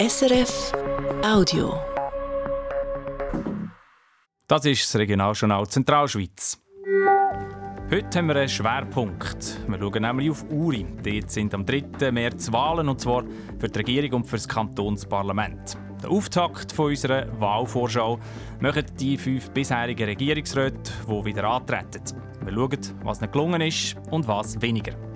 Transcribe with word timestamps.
SRF 0.00 0.72
Audio. 1.22 1.78
Das 4.48 4.64
ist 4.64 4.82
das 4.82 4.98
Regionaljournal 4.98 5.68
Zentralschweiz. 5.68 6.58
Heute 7.90 8.18
haben 8.18 8.28
wir 8.28 8.36
einen 8.36 8.48
Schwerpunkt. 8.48 9.58
Wir 9.68 9.78
schauen 9.78 10.00
nämlich 10.00 10.30
auf 10.30 10.46
Uri. 10.50 10.86
Dort 11.02 11.30
sind 11.30 11.52
am 11.52 11.66
3. 11.66 12.12
März 12.12 12.50
Wahlen, 12.50 12.88
und 12.88 12.98
zwar 12.98 13.24
für 13.58 13.68
die 13.68 13.78
Regierung 13.78 14.22
und 14.22 14.24
für 14.24 14.36
das 14.36 14.48
Kantonsparlament. 14.48 15.76
Der 16.02 16.10
Auftakt 16.10 16.72
von 16.72 16.86
unserer 16.86 17.38
Wahlvorschau 17.38 18.18
machen 18.58 18.86
die 18.98 19.18
fünf 19.18 19.50
bisherigen 19.50 20.08
Regierungsräte, 20.08 20.92
die 21.06 21.24
wieder 21.26 21.44
antreten. 21.44 22.02
Wir 22.42 22.54
schauen, 22.54 22.78
was 23.04 23.20
nicht 23.20 23.34
gelungen 23.34 23.60
ist 23.60 23.96
und 24.10 24.26
was 24.26 24.62
weniger. 24.62 25.09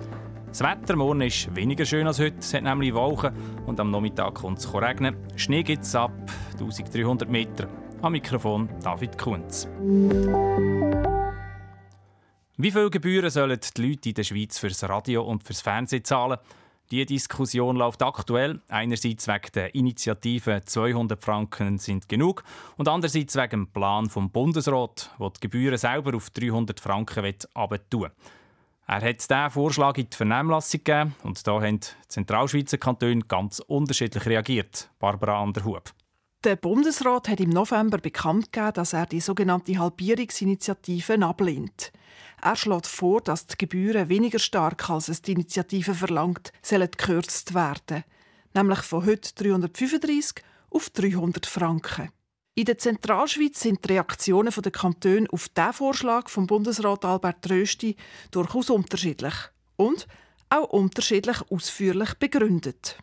Das 0.57 0.63
Wetter 0.63 0.95
morgen 0.95 1.19
ist 1.19 1.53
weniger 1.53 1.83
schön 1.83 2.07
als 2.07 2.17
heute. 2.17 2.37
Es 2.39 2.53
hat 2.53 2.63
nämlich 2.63 2.93
Wolken 2.93 3.35
und 3.65 3.77
am 3.77 3.91
Nachmittag 3.91 4.35
kommt 4.35 4.59
es 4.59 4.73
regnen. 4.73 5.17
Schnee 5.35 5.63
gibt 5.63 5.83
es 5.83 5.93
ab 5.95 6.13
1300 6.53 7.29
Meter. 7.29 7.67
Am 8.01 8.13
Mikrofon 8.13 8.69
David 8.81 9.17
Kunz. 9.17 9.67
Wie 12.55 12.71
viele 12.71 12.89
Gebühren 12.89 13.29
sollen 13.29 13.59
die 13.59 13.81
Leute 13.81 14.07
in 14.07 14.15
der 14.15 14.23
Schweiz 14.23 14.57
fürs 14.57 14.81
Radio 14.87 15.25
und 15.25 15.43
fürs 15.43 15.59
Fernsehen 15.59 16.05
zahlen? 16.05 16.37
Die 16.89 17.05
Diskussion 17.05 17.75
läuft 17.75 18.01
aktuell. 18.01 18.61
Einerseits 18.69 19.27
wegen 19.27 19.51
der 19.55 19.75
Initiative 19.75 20.61
200 20.63 21.21
Franken 21.21 21.79
sind 21.79 22.07
genug 22.07 22.45
und 22.77 22.87
andererseits 22.87 23.35
wegen 23.35 23.49
dem 23.49 23.67
Plan 23.67 24.09
vom 24.09 24.31
Bundesrat, 24.31 25.11
der 25.19 25.31
die 25.31 25.39
Gebühren 25.41 25.77
selber 25.77 26.15
auf 26.15 26.29
300 26.29 26.79
Franken 26.79 27.33
abtun 27.55 28.03
will. 28.03 28.11
Er 28.87 29.01
hat 29.01 29.19
diesen 29.19 29.49
Vorschlag 29.49 29.97
in 29.97 30.09
die 30.09 30.15
Vernehmlassung 30.15 30.83
gegeben 30.83 31.15
und 31.23 31.45
da 31.47 31.53
haben 31.53 31.79
die 31.79 31.87
Zentralschweizer 32.07 32.77
Kantone 32.77 33.21
ganz 33.27 33.59
unterschiedlich 33.59 34.25
reagiert. 34.27 34.89
Barbara 34.99 35.41
Anderhub. 35.41 35.91
Der 36.43 36.55
Bundesrat 36.55 37.27
hat 37.27 37.39
im 37.39 37.49
November 37.49 37.97
bekannt 37.97 38.51
gegeben, 38.51 38.73
dass 38.73 38.93
er 38.93 39.07
die 39.07 39.21
sogenannte 39.21 39.79
Halbierungsinitiative 39.79 41.19
ablehnt. 41.25 41.91
Er 42.39 42.55
schlägt 42.55 42.85
vor, 42.85 43.21
dass 43.21 43.47
die 43.47 43.57
Gebühren 43.57 44.09
weniger 44.09 44.37
stark 44.37 44.87
als 44.91 45.07
es 45.07 45.23
die 45.23 45.31
Initiative 45.31 45.95
verlangt, 45.95 46.53
sollen 46.61 46.91
gekürzt 46.91 47.55
werden, 47.55 48.03
nämlich 48.53 48.79
von 48.81 49.03
heute 49.03 49.33
335 49.33 50.45
auf 50.69 50.91
300 50.91 51.47
Franken. 51.47 52.09
In 52.57 52.63
der 52.63 52.77
Zentralschweiz 52.77 53.59
sind 53.59 53.83
die 53.83 53.93
Reaktionen 53.93 54.49
der 54.49 54.71
Kantone 54.71 55.27
auf 55.29 55.49
diesen 55.49 55.73
Vorschlag 55.73 56.29
vom 56.29 56.47
Bundesrat 56.47 57.03
Albert 57.03 57.49
Rösti 57.49 57.97
durchaus 58.31 58.69
unterschiedlich 58.69 59.33
und 59.75 60.07
auch 60.49 60.69
unterschiedlich 60.69 61.35
ausführlich 61.51 62.13
begründet. 62.13 62.97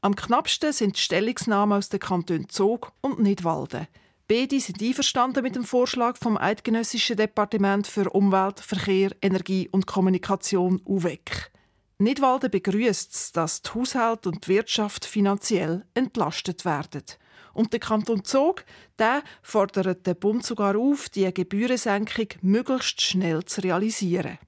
Am 0.00 0.16
knappsten 0.16 0.72
sind 0.72 0.96
die 0.96 1.00
Stellungsnahmen 1.02 1.76
aus 1.76 1.90
den 1.90 2.00
Kantonen 2.00 2.48
Zog 2.48 2.92
und 3.02 3.20
Nidwalden. 3.20 3.86
Beide 4.26 4.58
sind 4.58 4.80
einverstanden 4.80 5.42
mit 5.42 5.54
dem 5.54 5.64
Vorschlag 5.64 6.16
vom 6.16 6.38
Eidgenössischen 6.38 7.18
Departement 7.18 7.86
für 7.86 8.08
Umwelt, 8.08 8.60
Verkehr, 8.60 9.10
Energie 9.20 9.68
und 9.68 9.86
Kommunikation 9.86 10.80
UVEC. 10.86 11.50
Nidwalden 11.98 12.50
begrüßt 12.50 13.36
dass 13.36 13.60
die 13.60 13.70
Haushalte 13.74 14.30
und 14.30 14.46
die 14.46 14.52
Wirtschaft 14.52 15.04
finanziell 15.04 15.84
entlastet 15.92 16.64
werden. 16.64 17.04
Und 17.52 17.72
der 17.72 17.80
Kanton 17.80 18.24
Zug 18.24 18.64
der 18.98 19.22
fordert 19.42 20.06
den 20.06 20.16
Bund 20.16 20.44
sogar 20.44 20.76
auf, 20.76 21.08
die 21.08 21.32
Gebührensenkung 21.32 22.28
möglichst 22.42 23.00
schnell 23.00 23.44
zu 23.44 23.62
realisieren. 23.62 24.38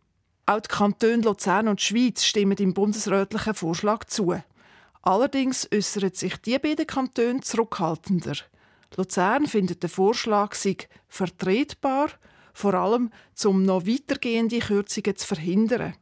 Auch 0.46 0.60
die 0.60 0.68
Kantone 0.68 1.22
Luzern 1.22 1.68
und 1.68 1.80
Schweiz 1.80 2.24
stimmen 2.24 2.56
dem 2.56 2.74
bundesrätlichen 2.74 3.54
Vorschlag 3.54 4.04
zu. 4.04 4.34
Allerdings 5.02 5.68
äußern 5.72 6.12
sich 6.12 6.36
die 6.36 6.58
beiden 6.58 6.86
Kantone 6.86 7.40
zurückhaltender. 7.40 8.34
Luzern 8.96 9.46
findet 9.46 9.82
den 9.82 9.90
Vorschlag 9.90 10.54
sei 10.54 10.76
vertretbar, 11.08 12.10
vor 12.52 12.74
allem 12.74 13.10
um 13.44 13.62
noch 13.62 13.86
weitergehende 13.86 14.58
Kürzungen 14.58 15.16
zu 15.16 15.26
verhindern. 15.26 15.94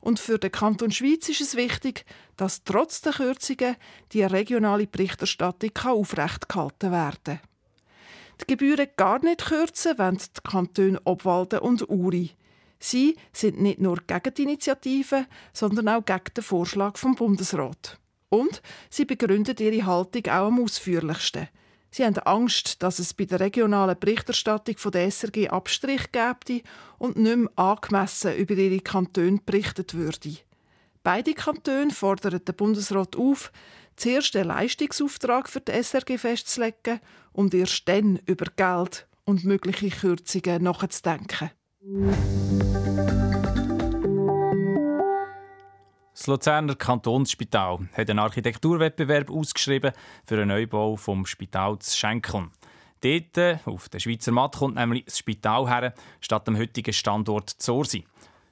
Und 0.00 0.18
für 0.18 0.38
den 0.38 0.50
Kanton 0.50 0.90
Schweiz 0.90 1.28
ist 1.28 1.40
es 1.40 1.56
wichtig, 1.56 2.04
dass 2.36 2.64
trotz 2.64 3.02
der 3.02 3.12
Kürzungen 3.12 3.76
die 4.12 4.22
regionale 4.22 4.86
Berichterstattung 4.86 5.70
aufrechtgehalten 5.84 6.90
werden 6.90 7.18
kann. 7.24 7.40
Die 8.40 8.46
Gebühren 8.46 8.88
gar 8.96 9.22
nicht 9.22 9.44
kürzen 9.44 9.98
wollen 9.98 10.16
die 10.18 10.50
Kantone 10.50 11.00
Obwalden 11.04 11.58
und 11.58 11.88
Uri. 11.90 12.30
Sie 12.78 13.16
sind 13.32 13.60
nicht 13.60 13.78
nur 13.78 13.98
gegen 14.06 14.34
die 14.34 14.42
Initiative, 14.44 15.26
sondern 15.52 15.88
auch 15.90 16.04
gegen 16.04 16.34
den 16.34 16.44
Vorschlag 16.44 16.96
vom 16.96 17.14
Bundesrat. 17.14 17.98
Und 18.30 18.62
sie 18.88 19.04
begründen 19.04 19.56
ihre 19.58 19.84
Haltung 19.84 20.26
auch 20.26 20.46
am 20.46 20.64
ausführlichsten. 20.64 21.48
Sie 21.90 22.04
haben 22.04 22.18
Angst, 22.18 22.82
dass 22.82 23.00
es 23.00 23.14
bei 23.14 23.24
der 23.24 23.40
regionalen 23.40 23.98
Berichterstattung 23.98 24.76
von 24.78 24.92
der 24.92 25.10
SRG 25.10 25.48
Abstrich 25.48 26.12
gäbe 26.12 26.62
und 26.98 27.16
nicht 27.16 27.36
mehr 27.36 27.50
angemessen 27.56 28.36
über 28.36 28.54
ihre 28.54 28.80
Kantone 28.80 29.40
berichtet 29.44 29.94
würde. 29.94 30.36
Beide 31.02 31.34
Kantone 31.34 31.90
fordern 31.90 32.40
den 32.44 32.54
Bundesrat 32.54 33.16
auf, 33.16 33.50
zuerst 33.96 34.34
den 34.34 34.46
Leistungsauftrag 34.48 35.48
für 35.48 35.60
die 35.60 35.72
SRG 35.72 36.18
festzulegen 36.18 37.00
und 37.32 37.54
erst 37.54 37.88
dann 37.88 38.20
über 38.26 38.46
Geld 38.54 39.06
und 39.24 39.44
mögliche 39.44 39.90
Kürzungen 39.90 40.62
nachzudenken. 40.62 41.50
Das 46.20 46.26
Luzerner 46.26 46.74
Kantonsspital 46.74 47.88
hat 47.94 48.10
einen 48.10 48.18
Architekturwettbewerb 48.18 49.30
ausgeschrieben 49.30 49.92
für 50.26 50.34
einen 50.34 50.48
Neubau 50.48 50.96
vom 50.96 51.24
Spital 51.24 51.78
zu 51.78 51.96
Schenken. 51.96 52.50
Dort, 53.00 53.38
äh, 53.38 53.58
auf 53.64 53.88
der 53.88 54.00
Schweizer 54.00 54.30
Matt, 54.30 54.56
kommt 54.58 54.74
nämlich 54.74 55.06
das 55.06 55.16
Spital 55.16 55.66
her, 55.66 55.94
statt 56.20 56.46
dem 56.46 56.58
heutigen 56.58 56.92
Standort 56.92 57.48
Zorsi. 57.48 58.04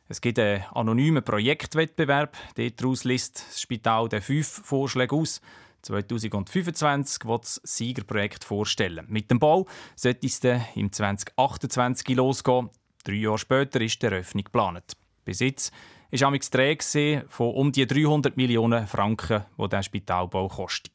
Es 0.09 0.23
gibt 0.23 0.39
einen 0.39 0.65
anonymen 0.73 1.23
Projektwettbewerb. 1.23 2.39
Daraus 2.57 3.05
liest 3.05 3.45
das 3.47 3.61
Spital 3.61 4.09
den 4.09 4.23
fünf 4.23 4.49
Vorschläge 4.65 5.15
aus. 5.15 5.43
2025 5.83 7.27
wird 7.27 7.43
das 7.43 7.61
Siegerprojekt 7.65 8.45
vorstellen. 8.45 9.05
Mit 9.11 9.31
dem 9.31 9.41
Bau 9.41 9.67
sollte 9.95 10.27
es 10.27 10.41
dann 10.41 10.65
im 10.75 10.91
2028 10.91 12.17
losgehen. 12.17 12.71
Drei 13.05 13.13
Jahre 13.13 13.37
später 13.37 13.79
ist 13.83 14.01
die 14.01 14.07
Eröffnung 14.07 14.45
geplant. 14.45 14.95
Bis 15.27 15.41
jetzt 15.41 15.71
ist 16.11 16.23
amix 16.23 16.51
Träge 16.51 17.25
von 17.29 17.55
um 17.55 17.73
die 17.73 17.87
300 17.87 18.37
Millionen 18.37 18.87
Franken, 18.87 19.45
die 19.59 19.69
der 19.69 19.83
Spitalbau 19.83 20.49
kostet. 20.49 20.93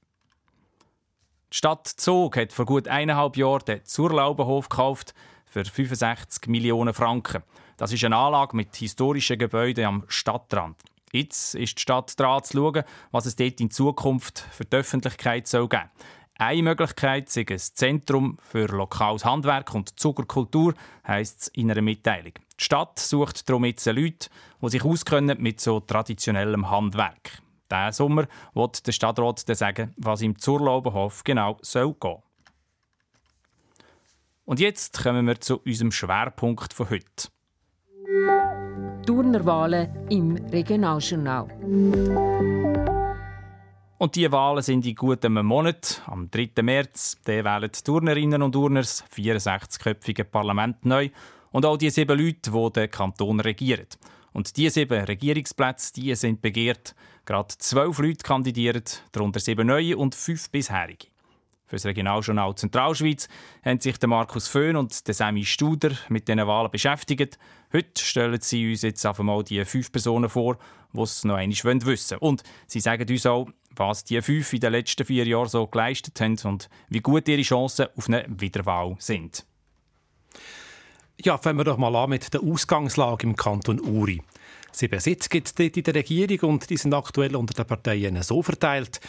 Die 1.51 1.57
Stadt 1.57 1.87
Zug 1.87 2.35
hat 2.35 2.51
vor 2.51 2.65
gut 2.65 2.87
eineinhalb 2.87 3.37
Jahren 3.37 3.63
den 3.65 3.85
Zurlaubenhof 3.85 4.69
gekauft 4.69 5.13
für 5.45 5.63
65 5.63 6.47
Millionen 6.47 6.95
Franken. 6.95 7.43
Das 7.77 7.91
ist 7.91 8.03
eine 8.03 8.15
Anlage 8.15 8.55
mit 8.55 8.75
historischen 8.75 9.37
Gebäuden 9.37 9.85
am 9.85 10.03
Stadtrand. 10.07 10.77
Jetzt 11.11 11.53
ist 11.53 11.77
die 11.77 11.81
Stadt 11.81 12.19
dran 12.19 12.43
zu 12.43 12.57
schauen, 12.57 12.83
was 13.11 13.27
es 13.27 13.35
dort 13.35 13.61
in 13.61 13.69
Zukunft 13.69 14.39
für 14.51 14.65
die 14.65 14.77
Öffentlichkeit 14.77 15.47
soll 15.47 15.69
geben 15.69 15.91
Eine 16.39 16.63
Möglichkeit 16.63 17.35
ist 17.37 17.51
ein 17.51 17.59
Zentrum 17.59 18.39
für 18.41 18.65
lokales 18.65 19.23
Handwerk 19.23 19.75
und 19.75 19.99
Zuckerkultur, 19.99 20.73
heisst 21.05 21.41
es 21.41 21.47
in 21.49 21.69
einer 21.69 21.83
Mitteilung. 21.83 22.33
Die 22.59 22.63
Stadt 22.63 22.99
sucht 22.99 23.49
darum 23.49 23.65
jetzt 23.65 23.85
Leute, 23.85 24.29
die 24.61 24.69
sich 24.69 24.83
auskennen 24.83 25.41
mit 25.41 25.59
so 25.59 25.79
traditionellem 25.79 26.69
Handwerk. 26.69 27.41
Diesen 27.71 27.91
Sommer 27.91 28.27
wird 28.53 28.85
der 28.85 28.91
Stadtrat 28.91 29.47
dann 29.49 29.55
sagen, 29.55 29.93
was 29.97 30.21
im 30.21 30.37
Zurlaubenhof 30.37 31.23
genau 31.23 31.57
soll 31.61 31.93
gehen. 31.99 32.21
Und 34.45 34.59
jetzt 34.59 35.01
kommen 35.01 35.25
wir 35.25 35.39
zu 35.39 35.59
unserem 35.59 35.91
Schwerpunkt 35.91 36.73
von 36.73 36.89
heute. 36.89 37.29
Turnerwahlen 39.05 40.07
im 40.09 40.35
Regionaljournal. 40.35 41.47
Und 43.97 44.15
die 44.15 44.29
Wahlen 44.31 44.61
sind 44.61 44.85
in 44.85 44.95
gutem 44.95 45.45
Monat. 45.45 46.01
Am 46.07 46.29
3. 46.29 46.61
März 46.61 47.17
wählen 47.23 47.71
die 47.73 47.83
Turnerinnen 47.83 48.41
und 48.41 48.51
Turner 48.51 48.81
das 48.81 49.05
64-köpfige 49.05 50.25
Parlament 50.25 50.85
neu 50.85 51.09
und 51.53 51.65
auch 51.65 51.77
die 51.77 51.89
sieben 51.89 52.19
Leute, 52.19 52.51
die 52.51 52.71
den 52.73 52.91
Kanton 52.91 53.39
regieren. 53.39 53.87
Und 54.33 54.57
diese 54.57 54.71
sieben 54.71 55.05
Regierungsplätze 55.05 55.93
die 55.93 56.13
sind 56.15 56.41
begehrt. 56.41 56.95
Gerade 57.25 57.55
zwölf 57.57 57.99
Leute 57.99 58.23
kandidieren, 58.23 58.83
darunter 59.13 59.39
sieben 59.39 59.67
neue 59.67 59.95
und 59.95 60.15
fünf 60.15 60.49
bisherige. 60.49 61.07
Für 61.67 61.77
das 61.77 61.85
Regionaljournal 61.85 62.55
Zentralschweiz 62.55 63.29
haben 63.63 63.79
sich 63.79 63.95
Markus 64.05 64.47
Föhn 64.47 64.75
und 64.75 65.07
der 65.07 65.13
Sammy 65.13 65.45
Studer 65.45 65.91
mit 66.09 66.27
diesen 66.27 66.45
Wahlen 66.45 66.69
beschäftigt. 66.69 67.39
Heute 67.71 68.03
stellen 68.03 68.41
sie 68.41 68.71
uns 68.71 68.81
jetzt 68.81 69.05
einfach 69.05 69.23
mal 69.23 69.43
die 69.43 69.63
fünf 69.63 69.91
Personen 69.91 70.29
vor, 70.29 70.57
die 70.91 71.01
es 71.01 71.23
noch 71.23 71.35
einmal 71.35 71.55
wissen 71.85 72.11
wollen. 72.11 72.19
Und 72.19 72.43
sie 72.67 72.79
sagen 72.79 73.09
uns 73.09 73.25
auch, 73.25 73.47
was 73.75 74.03
die 74.03 74.21
fünf 74.21 74.53
in 74.53 74.59
den 74.59 74.71
letzten 74.71 75.05
vier 75.05 75.25
Jahren 75.25 75.47
so 75.47 75.65
geleistet 75.65 76.19
haben 76.19 76.37
und 76.43 76.69
wie 76.89 76.99
gut 76.99 77.27
ihre 77.27 77.41
Chancen 77.41 77.87
auf 77.95 78.07
eine 78.07 78.25
Wiederwahl 78.27 78.95
sind. 78.99 79.45
Ja, 81.21 81.37
fangen 81.37 81.59
wir 81.59 81.63
doch 81.63 81.77
mal 81.77 81.95
an 81.95 82.09
mit 82.09 82.33
der 82.33 82.41
Ausgangslage 82.41 83.27
im 83.27 83.35
Kanton 83.35 83.79
Uri. 83.79 84.21
Sieben 84.71 84.99
Sitze 84.99 85.29
gibt 85.29 85.47
es 85.47 85.53
dort 85.53 85.77
in 85.77 85.83
der 85.83 85.95
Regierung 85.95 86.51
und 86.51 86.69
die 86.69 86.77
sind 86.77 86.93
aktuell 86.93 87.35
unter 87.35 87.53
den 87.53 87.67
Parteien 87.67 88.21
so 88.23 88.41
verteilt. 88.41 88.99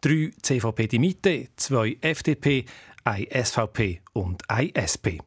drei 0.00 0.32
CVP 0.42 0.88
die 0.88 0.98
Mitte, 0.98 1.48
zwei 1.56 1.96
FDP, 2.00 2.64
ein 3.04 3.26
SVP 3.30 4.02
und 4.12 4.42
ein 4.50 4.74
SP. 4.74 5.22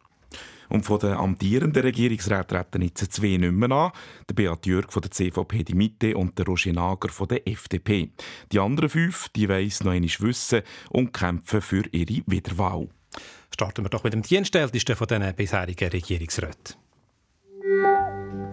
Und 0.68 0.86
von 0.86 1.00
den 1.00 1.14
amtierenden 1.14 1.84
Regierungsräten 1.84 2.58
treten 2.58 2.82
jetzt 2.82 3.14
zwei 3.14 3.38
nicht 3.38 3.52
mehr 3.54 3.72
an. 3.72 3.92
Der 4.28 4.34
Beat 4.34 4.66
Jörg 4.66 4.92
von 4.92 5.02
der 5.02 5.12
CVP 5.12 5.64
die 5.64 5.76
Mitte 5.76 6.18
und 6.18 6.38
der 6.38 6.46
Roger 6.46 6.74
Nager 6.74 7.10
von 7.10 7.30
der 7.30 7.48
FDP. 7.48 8.12
Die 8.52 8.60
anderen 8.60 8.90
fünf, 8.90 9.30
die 9.30 9.48
weiss 9.48 9.84
noch 9.84 9.94
einmal 9.94 10.10
wissen 10.20 10.64
und 10.90 11.14
kämpfen 11.14 11.62
für 11.62 11.84
ihre 11.92 12.24
Wiederwahl. 12.26 12.90
Starten 13.56 13.86
wir 13.86 13.90
doch 13.90 14.04
mit 14.04 14.12
dem 14.12 14.22
Dienstältesten 14.22 14.98
von 14.98 15.08
diesen 15.08 15.34
bisherigen 15.34 15.88
Regierungsräten. 15.88 16.76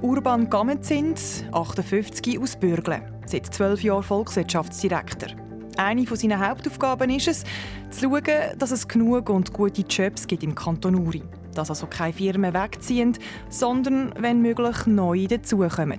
Urban 0.00 0.48
Gammenzind, 0.48 1.18
58 1.50 2.38
aus 2.38 2.54
Bürgle, 2.54 3.02
seit 3.26 3.52
zwölf 3.52 3.82
Jahren 3.82 4.04
Volkswirtschaftsdirektor. 4.04 5.30
Eine 5.76 6.06
seiner 6.06 6.48
Hauptaufgaben 6.48 7.10
ist 7.10 7.26
es, 7.26 7.42
zu 7.90 8.02
schauen, 8.02 8.56
dass 8.56 8.70
es 8.70 8.86
genug 8.86 9.28
und 9.28 9.52
gute 9.52 9.82
Jobs 9.82 10.24
gibt 10.28 10.44
im 10.44 10.54
Kanton 10.54 10.94
Uri. 10.94 11.24
Dass 11.52 11.70
also 11.70 11.88
keine 11.88 12.12
Firmen 12.12 12.54
wegziehen, 12.54 13.18
sondern, 13.48 14.14
wenn 14.20 14.40
möglich, 14.40 14.86
neue 14.86 15.26
dazukommen. 15.26 15.98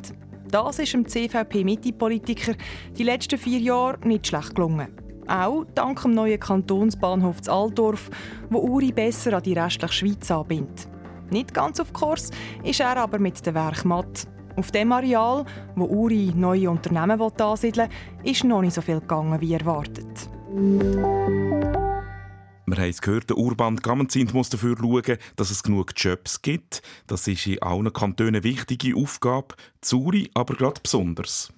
Das 0.49 0.79
ist 0.79 0.93
dem 0.93 1.05
CVP-Mitte-Politiker 1.05 2.53
die 2.97 3.03
letzten 3.03 3.37
vier 3.37 3.59
Jahre 3.59 3.99
nicht 4.07 4.27
schlecht 4.27 4.55
gelungen. 4.55 5.02
Auch 5.27 5.65
dank 5.75 6.01
dem 6.01 6.13
neuen 6.13 6.39
Kantonsbahnhof 6.39 7.41
zu 7.41 7.51
Altdorf, 7.51 8.09
wo 8.49 8.59
Uri 8.59 8.91
besser 8.91 9.33
an 9.33 9.43
die 9.43 9.53
restliche 9.53 9.93
Schweiz 9.93 10.31
anbindet. 10.31 10.87
Nicht 11.29 11.53
ganz 11.53 11.79
auf 11.79 11.93
Kurs 11.93 12.31
ist 12.63 12.79
er 12.79 12.97
aber 12.97 13.19
mit 13.19 13.45
dem 13.45 13.55
Werk 13.55 13.85
Matt. 13.85 14.27
Auf 14.55 14.71
dem 14.71 14.91
Areal, 14.91 15.45
wo 15.75 15.85
Uri 15.85 16.31
neue 16.35 16.69
Unternehmen 16.69 17.19
ansiedeln 17.19 17.89
will, 18.21 18.31
ist 18.31 18.43
noch 18.43 18.61
nicht 18.61 18.75
so 18.75 18.81
viel 18.81 18.99
gegangen 18.99 19.41
wie 19.41 19.53
erwartet. 19.53 20.29
Wir 22.65 22.77
haben 22.77 22.89
es 22.89 23.01
gehört, 23.01 23.29
der 23.29 23.37
Urban 23.37 23.77
Gammenzind 23.77 24.33
muss 24.33 24.49
dafür 24.49 24.77
schauen, 24.79 25.17
dass 25.35 25.51
es 25.51 25.63
genug 25.63 25.93
Jobs 25.95 26.41
gibt. 26.41 26.81
Das 27.07 27.27
ist 27.27 27.45
in 27.47 27.61
allen 27.61 27.91
Kantonen 27.91 28.35
eine 28.35 28.43
wichtige 28.43 28.95
Aufgabe, 28.95 29.55
Zuri 29.81 30.29
aber 30.33 30.55
gerade 30.55 30.81
besonders. 30.81 31.51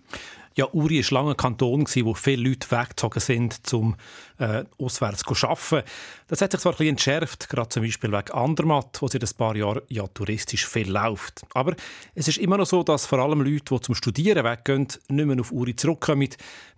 Ja, 0.58 0.70
Uri 0.72 1.04
war 1.04 1.20
lange 1.20 1.32
ein 1.32 1.38
Kanton, 1.38 1.86
wo 1.86 2.14
viele 2.14 2.50
Leute 2.50 2.72
weggezogen 2.72 3.20
sind, 3.20 3.74
um 3.74 3.98
äh, 4.40 4.64
auswärts 4.80 5.22
zu 5.22 5.48
arbeiten. 5.48 5.86
Das 6.30 6.42
hat 6.42 6.52
sich 6.52 6.62
zwar 6.62 6.72
ein 6.72 6.78
bisschen 6.78 6.92
entschärft, 6.92 7.50
gerade 7.50 7.68
zum 7.68 7.84
Beispiel 7.84 8.10
wegen 8.10 8.32
Andermatt, 8.32 9.02
wo 9.02 9.08
seit 9.10 9.24
ein 9.24 9.38
paar 9.38 9.56
Jahren 9.58 9.82
ja 9.90 10.08
touristisch 10.08 10.66
viel 10.66 10.90
läuft. 10.90 11.42
Aber 11.54 11.76
es 12.14 12.30
ist 12.30 12.38
immer 12.38 12.58
noch 12.58 12.68
so, 12.68 12.84
dass 12.84 13.06
vor 13.06 13.20
allem 13.20 13.42
Leute, 13.42 13.76
die 13.76 13.82
zum 13.82 13.96
Studieren 13.96 14.46
weggehen, 14.46 14.88
nicht 15.10 15.26
mehr 15.26 15.40
auf 15.42 15.52
Uri 15.52 15.76
zurückkommen, 15.76 16.30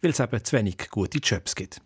weil 0.02 0.12
es 0.12 0.20
eben 0.20 0.44
zu 0.44 0.58
wenig 0.58 0.90
gute 0.90 1.20
Jobs 1.20 1.54
gibt. 1.54 1.80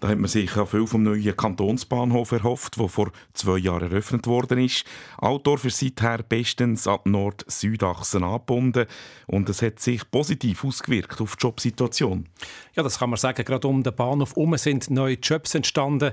Da 0.00 0.08
hat 0.08 0.18
man 0.18 0.28
sich 0.28 0.54
ja 0.54 0.66
viel 0.66 0.86
vom 0.86 1.02
neuen 1.02 1.36
Kantonsbahnhof 1.36 2.32
erhofft, 2.32 2.78
der 2.78 2.88
vor 2.88 3.10
zwei 3.32 3.58
Jahren 3.58 3.90
eröffnet 3.90 4.26
worden 4.26 4.58
ist. 4.58 4.84
Altdorf 5.18 5.64
ist 5.64 5.78
seither 5.78 6.22
bestens 6.22 6.86
an 6.86 6.98
die 7.04 7.10
Nord-Süd-Achse 7.10 8.22
angebunden 8.22 8.86
und 9.26 9.48
es 9.48 9.62
hat 9.62 9.80
sich 9.80 10.10
positiv 10.10 10.64
ausgewirkt 10.64 11.20
auf 11.20 11.36
die 11.36 11.42
Jobsituation. 11.42 12.28
Ja, 12.74 12.82
das 12.82 12.98
kann 12.98 13.10
man 13.10 13.18
sagen. 13.18 13.44
Gerade 13.44 13.68
um 13.68 13.82
den 13.82 13.94
Bahnhof 13.94 14.36
herum 14.36 14.56
sind 14.56 14.90
neue 14.90 15.14
Jobs 15.14 15.54
entstanden, 15.54 16.12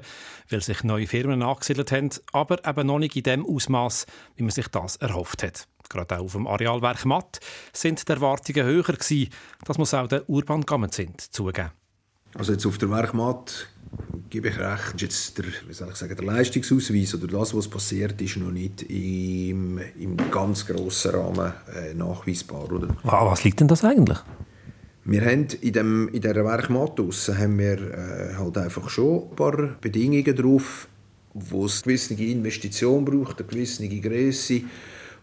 weil 0.50 0.62
sich 0.62 0.84
neue 0.84 1.08
Firmen 1.08 1.44
angesiedelt 1.44 1.92
haben, 1.92 2.10
aber 2.32 2.66
eben 2.68 2.88
noch 2.88 3.00
nicht 3.00 3.16
in 3.16 3.24
dem 3.24 3.46
Ausmaß, 3.46 4.06
wie 4.36 4.44
man 4.44 4.52
sich 4.52 4.68
das 4.68 4.98
erhofft 4.98 5.44
hat. 5.44 5.68
Gerade 5.90 6.20
auch 6.20 6.24
auf 6.24 6.32
dem 6.34 6.48
Arealwerk 6.48 7.06
Matt 7.06 7.40
sind 7.74 8.08
die 8.08 8.12
Erwartungen 8.12 8.66
höher 8.66 8.84
gewesen. 8.84 9.30
Das 9.66 9.78
muss 9.78 9.94
auch 9.94 10.08
der 10.08 10.30
Urban 10.30 10.62
Gammenzind 10.62 11.20
zugeben. 11.20 11.72
Also 12.36 12.54
jetzt 12.54 12.66
auf 12.66 12.78
der 12.78 12.90
Werkmatt 12.90 13.68
gebe 14.30 14.48
ich 14.48 14.58
recht, 14.58 15.02
jetzt 15.02 15.38
der, 15.38 15.46
wie 15.68 15.74
soll 15.74 15.90
ich 15.90 15.96
sagen, 15.96 16.16
der 16.16 16.26
Leistungsausweis 16.26 17.14
oder 17.16 17.28
das, 17.28 17.54
was 17.54 17.68
passiert, 17.68 18.22
ist 18.22 18.38
noch 18.38 18.52
nicht 18.52 18.84
im, 18.84 19.80
im 20.00 20.18
ganz 20.32 20.66
grossen 20.66 21.12
Rahmen 21.12 21.54
äh, 21.76 21.94
nachweisbar. 21.94 22.72
Oder? 22.72 22.96
Was 23.04 23.44
liegt 23.44 23.60
denn 23.60 23.68
das 23.68 23.84
eigentlich? 23.84 24.20
Wir 25.04 25.22
haben 25.26 25.48
in, 25.62 25.74
dem, 25.74 26.10
in 26.10 26.22
dieser 26.22 26.46
Werkmatt 26.46 27.00
haben 27.00 27.58
wir 27.60 27.82
äh, 27.82 28.36
halt 28.38 28.58
einfach 28.58 28.88
schon 28.90 29.30
ein 29.30 29.36
paar 29.36 29.58
Bedingungen 29.82 30.36
drauf, 30.36 30.88
wo 31.34 31.66
es 31.66 31.84
eine 31.84 31.94
gewisse 31.94 32.14
Investition 32.14 33.04
braucht, 33.04 33.40
eine 33.40 33.48
gewisse 33.48 33.88
Größe 33.88 34.62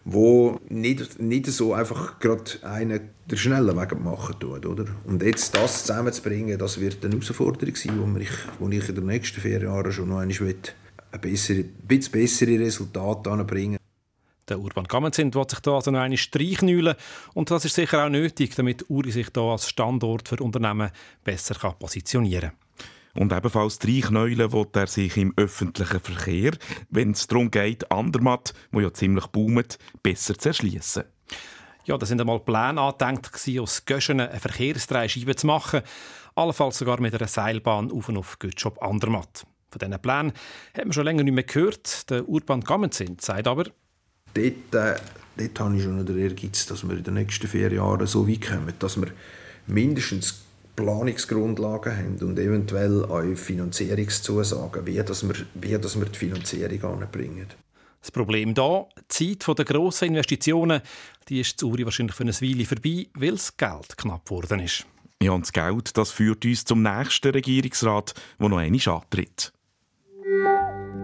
wo 0.05 0.59
nicht, 0.69 1.19
nicht 1.19 1.47
so 1.47 1.73
einfach 1.73 2.19
gerade 2.19 2.51
einen 2.63 3.09
der 3.29 3.37
schnellen 3.37 3.77
Weg 3.77 3.99
machen 3.99 4.35
tut. 4.39 4.65
Oder? 4.65 4.85
Und 5.05 5.21
jetzt 5.23 5.55
das 5.55 5.85
zusammenzubringen, 5.85 6.57
das 6.57 6.79
wird 6.79 7.03
eine 7.05 7.13
Herausforderung 7.13 7.75
sein, 7.75 7.99
wo 7.99 8.19
ich, 8.19 8.29
wo 8.59 8.69
ich 8.69 8.89
in 8.89 8.95
den 8.95 9.05
nächsten 9.05 9.39
vier 9.41 9.61
Jahren 9.61 9.91
schon 9.91 10.09
noch 10.09 10.19
einmal 10.19 10.55
ein, 11.11 11.21
bisschen 11.21 11.75
bessere 12.11 12.59
Resultate 12.59 13.31
anbringen 13.31 13.79
der 14.49 14.59
Urban 14.59 14.85
Gammenzind 14.85 15.35
will 15.35 15.47
sich 15.47 15.59
da 15.59 15.75
also 15.75 15.91
noch 15.91 15.99
eine 15.99 16.17
Streichnühlen 16.17 16.95
und 17.33 17.51
das 17.51 17.65
ist 17.65 17.75
sicher 17.75 18.05
auch 18.05 18.09
nötig, 18.09 18.55
damit 18.55 18.89
Uri 18.89 19.11
sich 19.11 19.29
da 19.29 19.41
als 19.41 19.69
Standort 19.69 20.27
für 20.27 20.37
Unternehmen 20.37 20.91
besser 21.23 21.55
positionieren 21.73 22.49
kann. 22.49 22.68
Und 23.15 23.33
ebenfalls 23.33 23.79
Dreichneulen 23.79 24.51
will 24.51 24.67
er 24.73 24.87
sich 24.87 25.17
im 25.17 25.33
öffentlichen 25.35 25.99
Verkehr, 25.99 26.51
wenn 26.89 27.11
es 27.11 27.27
darum 27.27 27.51
geht, 27.51 27.91
Andermatt, 27.91 28.53
wo 28.71 28.79
ja 28.79 28.93
ziemlich 28.93 29.27
boomt, 29.27 29.77
besser 30.03 30.37
zu 30.37 30.49
erschließen. 30.49 31.03
Ja, 31.85 31.97
da 31.97 32.05
sind 32.05 32.21
einmal 32.21 32.39
Pläne 32.39 32.79
angedenkt, 32.79 33.31
aus 33.59 33.85
Göschen 33.85 34.19
eine 34.19 34.39
Verkehrsdreischeibe 34.39 35.35
zu 35.35 35.47
machen, 35.47 35.81
allenfalls 36.35 36.77
sogar 36.77 37.01
mit 37.01 37.15
einer 37.15 37.27
Seilbahn 37.27 37.91
auf 37.91 38.09
und 38.09 38.17
auf 38.17 38.37
Götschop 38.37 38.81
Andermatt. 38.83 39.45
Von 39.71 39.79
diesen 39.79 39.99
Plänen 40.01 40.33
hat 40.75 40.85
man 40.85 40.93
schon 40.93 41.05
länger 41.05 41.23
nicht 41.23 41.33
mehr 41.33 41.43
gehört. 41.43 42.09
Der 42.09 42.27
Urban 42.27 42.61
Gammenzind 42.61 43.21
sagt 43.21 43.47
aber, 43.47 43.65
dort, 44.33 44.75
äh, 44.75 44.99
dort 45.37 45.59
habe 45.59 45.77
ich 45.77 45.83
schon 45.83 46.05
den 46.05 46.17
Ehrgeiz, 46.17 46.65
dass 46.67 46.87
wir 46.87 46.97
in 46.97 47.03
den 47.03 47.15
nächsten 47.15 47.47
vier 47.47 47.71
Jahren 47.71 48.05
so 48.07 48.27
weit 48.27 48.41
kommen, 48.41 48.73
dass 48.79 48.99
wir 48.99 49.07
mindestens 49.67 50.43
Planungsgrundlagen 50.79 51.97
haben 51.97 52.17
und 52.21 52.39
eventuell 52.39 53.03
auch 53.05 53.35
Finanzierungszusagen, 53.35 54.85
wie, 54.85 55.01
dass 55.03 55.27
wir, 55.27 55.35
wie 55.55 55.77
dass 55.77 55.99
wir 55.99 56.05
die 56.05 56.17
Finanzierung 56.17 57.01
anbringen. 57.01 57.47
Das 58.01 58.11
Problem 58.11 58.53
da, 58.53 58.85
die 59.19 59.37
Zeit 59.37 59.57
der 59.57 59.65
grossen 59.65 60.09
Investitionen, 60.09 60.81
die 61.27 61.41
ist 61.41 61.59
Zuri 61.59 61.83
wahrscheinlich 61.83 62.15
für 62.15 62.23
eine 62.23 62.31
Weile 62.31 62.65
vorbei, 62.65 63.07
weil 63.13 63.31
das 63.31 63.57
Geld 63.57 63.97
knapp 63.97 64.25
geworden 64.25 64.61
ist. 64.61 64.85
Ja, 65.21 65.31
und 65.31 65.41
das 65.41 65.51
Geld 65.51 65.97
das 65.97 66.11
führt 66.11 66.45
uns 66.45 66.63
zum 66.63 66.81
nächsten 66.81 67.31
Regierungsrat, 67.31 68.13
der 68.39 68.49
noch 68.49 68.57
einmal 68.57 68.79
antritt. 68.87 69.51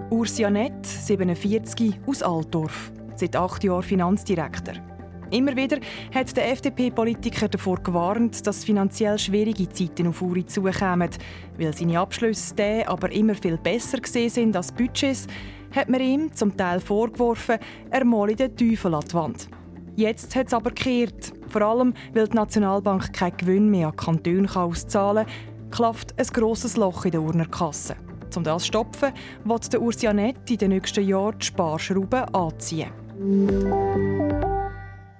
Ursia 0.09 0.49
Nett, 0.49 0.85
47, 0.85 1.99
aus 2.05 2.23
Altdorf. 2.23 2.91
Seit 3.17 3.35
acht 3.35 3.63
Jahren 3.65 3.83
Finanzdirektor. 3.83 4.94
Immer 5.31 5.55
wieder 5.55 5.77
hat 6.13 6.35
der 6.37 6.51
FDP-Politiker 6.51 7.47
davor 7.47 7.77
gewarnt, 7.77 8.45
dass 8.45 8.63
finanziell 8.63 9.17
schwierige 9.17 9.69
Zeiten 9.69 10.07
auf 10.07 10.21
Uri 10.21 10.45
zukommen. 10.45 11.09
Weil 11.57 11.75
seine 11.75 11.99
Abschlüsse 11.99 12.55
der 12.55 12.89
aber 12.89 13.11
immer 13.11 13.35
viel 13.35 13.57
besser 13.57 13.99
gesehen 13.99 14.29
sind 14.29 14.55
als 14.55 14.71
Budgets, 14.71 15.27
hat 15.75 15.89
man 15.89 16.01
ihm 16.01 16.33
zum 16.33 16.55
Teil 16.55 16.79
vorgeworfen, 16.79 17.57
er 17.89 18.05
male 18.05 18.35
den 18.35 18.55
Teufel 18.55 18.93
an 18.93 19.03
die 19.09 19.13
Wand. 19.13 19.49
Jetzt 19.95 20.35
hat 20.35 20.47
es 20.47 20.53
aber 20.53 20.71
gekehrt. 20.71 21.33
Vor 21.47 21.61
allem, 21.61 21.93
weil 22.13 22.27
die 22.27 22.35
Nationalbank 22.35 23.13
keinen 23.13 23.37
Gewinn 23.37 23.69
mehr 23.69 23.87
an 23.87 23.95
Kantone 23.95 24.53
auszahlen 24.53 25.25
kann, 25.25 25.71
klafft 25.71 26.19
ein 26.19 26.27
grosses 26.27 26.77
Loch 26.77 27.05
in 27.05 27.11
der 27.11 27.21
Urner 27.21 27.45
Kasse. 27.45 27.95
Um 28.35 28.43
das 28.43 28.63
zu 28.63 28.67
stopfen, 28.67 29.13
wird 29.45 29.71
der 29.71 29.81
Ursianet 29.81 30.49
in 30.49 30.57
den 30.57 30.69
nächsten 30.69 31.07
Jahren 31.07 31.39
die 31.39 31.45
Sparschrauben 31.45 32.25
anziehen. 32.33 32.91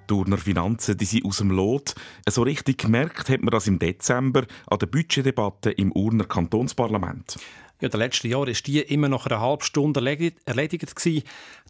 Turner 0.08 0.38
Finanzen 0.38 0.98
die 0.98 1.06
sind 1.06 1.26
aus 1.26 1.38
dem 1.38 1.52
Lot. 1.52 1.96
So 2.28 2.44
richtig 2.44 2.80
gemerkt 2.80 3.30
hat 3.30 3.42
man 3.42 3.52
das 3.52 3.68
im 3.68 3.80
Dezember 3.80 4.46
an 4.68 4.80
der 4.80 4.88
Budgetdebatte 4.88 5.72
im 5.72 5.92
Urner 5.92 6.26
Kantonsparlament. 6.26 7.38
Ja, 7.82 7.90
der 7.90 8.00
letzten 8.00 8.30
Jahr 8.30 8.48
ist 8.48 8.68
die 8.68 8.80
immer 8.80 9.10
noch 9.10 9.26
eine 9.26 9.40
halbe 9.42 9.64
Stunde 9.64 10.00
erledigt. 10.00 10.40
erledigt 10.46 10.94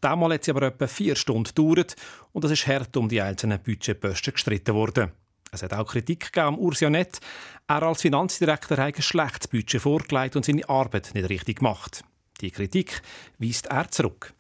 Damals 0.02 0.34
hat 0.34 0.44
sie 0.44 0.52
aber 0.52 0.68
etwa 0.68 0.88
vier 0.88 1.16
Stunden 1.16 1.46
gedauert 1.46 1.96
und 2.32 2.46
es 2.46 2.52
ist 2.52 2.68
hart 2.68 2.96
um 2.96 3.10
die 3.10 3.22
einzelnen 3.22 3.62
Budgetposten 3.62 4.34
gestritten 4.34 4.76
worden. 4.76 5.12
Es 5.52 5.64
hat 5.64 5.74
auch 5.74 5.88
Kritik 5.88 6.32
gegeben 6.32 6.48
am 6.48 6.60
Ursianet. 6.60 7.20
Er 7.68 7.84
als 7.84 8.02
Finanzdirektor 8.02 8.78
hat 8.78 8.98
ein 8.98 9.02
schlechtes 9.02 9.48
Budget 9.48 9.82
vorgelegt 9.82 10.36
und 10.36 10.46
seine 10.46 10.68
Arbeit 10.70 11.12
nicht 11.14 11.30
richtig 11.30 11.60
gemacht. 11.60 12.04
Die 12.42 12.52
Kritik 12.52 13.02
weist 13.40 13.68
er 13.68 13.90
zurück. 13.90 14.34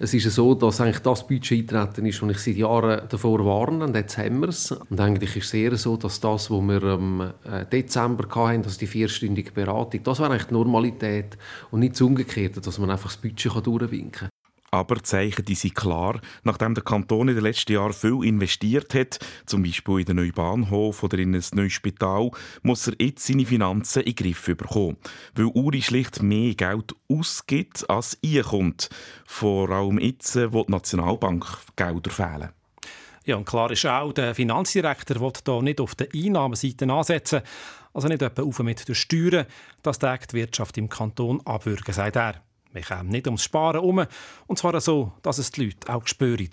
Es 0.00 0.14
ist 0.14 0.30
so, 0.32 0.54
dass 0.54 0.80
eigentlich 0.80 1.00
das 1.00 1.26
Budget 1.26 1.74
eintreten 1.74 2.06
ist, 2.06 2.22
das 2.22 2.30
ich 2.30 2.38
seit 2.38 2.56
Jahren 2.56 3.08
davor 3.08 3.44
warne, 3.44 3.84
und 3.84 3.96
jetzt 3.96 4.16
haben 4.16 4.38
wir 4.40 4.48
es. 4.48 4.70
Und 4.70 5.00
eigentlich 5.00 5.34
ist 5.34 5.46
es 5.46 5.54
eher 5.54 5.76
so, 5.76 5.96
dass 5.96 6.20
das, 6.20 6.52
was 6.52 6.60
wir 6.60 6.82
im 6.84 7.20
äh, 7.42 7.66
Dezember 7.66 8.28
hatten, 8.32 8.62
also 8.62 8.78
die 8.78 8.86
vierstündige 8.86 9.50
Beratung, 9.50 10.04
das 10.04 10.20
war 10.20 10.30
eigentlich 10.30 10.44
die 10.44 10.54
Normalität 10.54 11.36
und 11.72 11.80
nicht 11.80 11.94
das 11.94 12.02
Umgekehrte, 12.02 12.60
dass 12.60 12.78
man 12.78 12.90
einfach 12.90 13.10
das 13.10 13.16
Budget 13.16 13.66
durchwinken 13.66 14.12
kann. 14.12 14.28
Aber 14.70 14.96
die 14.96 15.02
Zeichen 15.02 15.44
die 15.44 15.54
sind 15.54 15.74
klar. 15.74 16.20
Nachdem 16.42 16.74
der 16.74 16.84
Kanton 16.84 17.28
in 17.28 17.34
den 17.34 17.44
letzten 17.44 17.72
Jahren 17.72 17.92
viel 17.92 18.24
investiert 18.24 18.94
hat, 18.94 19.18
zum 19.46 19.62
Beispiel 19.62 20.00
in 20.00 20.06
den 20.06 20.16
neuen 20.16 20.32
Bahnhof 20.32 21.02
oder 21.02 21.18
in 21.18 21.34
ein 21.34 21.44
neues 21.54 21.72
Spital, 21.72 22.30
muss 22.62 22.86
er 22.86 22.94
jetzt 22.98 23.26
seine 23.26 23.46
Finanzen 23.46 24.02
in 24.02 24.14
den 24.14 24.16
Griff 24.16 24.44
bekommen. 24.44 24.96
Weil 25.34 25.46
Uri 25.46 25.80
schlicht 25.80 26.22
mehr 26.22 26.54
Geld 26.54 26.94
ausgibt, 27.08 27.88
als 27.88 28.18
einkommt. 28.24 28.90
Vor 29.26 29.70
allem 29.70 29.98
jetzt, 29.98 30.36
wo 30.52 30.64
die 30.64 30.72
Nationalbank 30.72 31.46
Gelder 31.76 32.10
fehlen. 32.10 32.50
Ja, 33.24 33.36
und 33.36 33.46
klar 33.46 33.70
ist 33.70 33.84
auch, 33.84 34.12
der 34.12 34.34
Finanzdirektor 34.34 35.20
will 35.20 35.32
hier 35.44 35.62
nicht 35.62 35.80
auf 35.82 35.94
der 35.94 36.08
Einnahmenseite 36.14 36.90
ansetzen, 36.90 37.42
also 37.92 38.08
nicht 38.08 38.22
etwa 38.22 38.42
auf 38.42 38.58
mit 38.60 38.88
den 38.88 38.94
Steuern, 38.94 39.44
das 39.82 39.98
die 39.98 40.06
Wirtschaft 40.32 40.78
im 40.78 40.88
Kanton 40.88 41.42
abwürgen, 41.44 41.92
sagt 41.92 42.16
er. 42.16 42.47
Wir 42.72 42.82
kommen 42.82 43.08
nicht 43.08 43.26
ums 43.26 43.42
Sparen 43.42 43.80
um, 43.80 44.04
und 44.46 44.58
zwar 44.58 44.80
so, 44.80 45.12
dass 45.22 45.38
es 45.38 45.50
die 45.50 45.66
Leute 45.66 45.92
auch 45.92 46.06
spüren. 46.06 46.50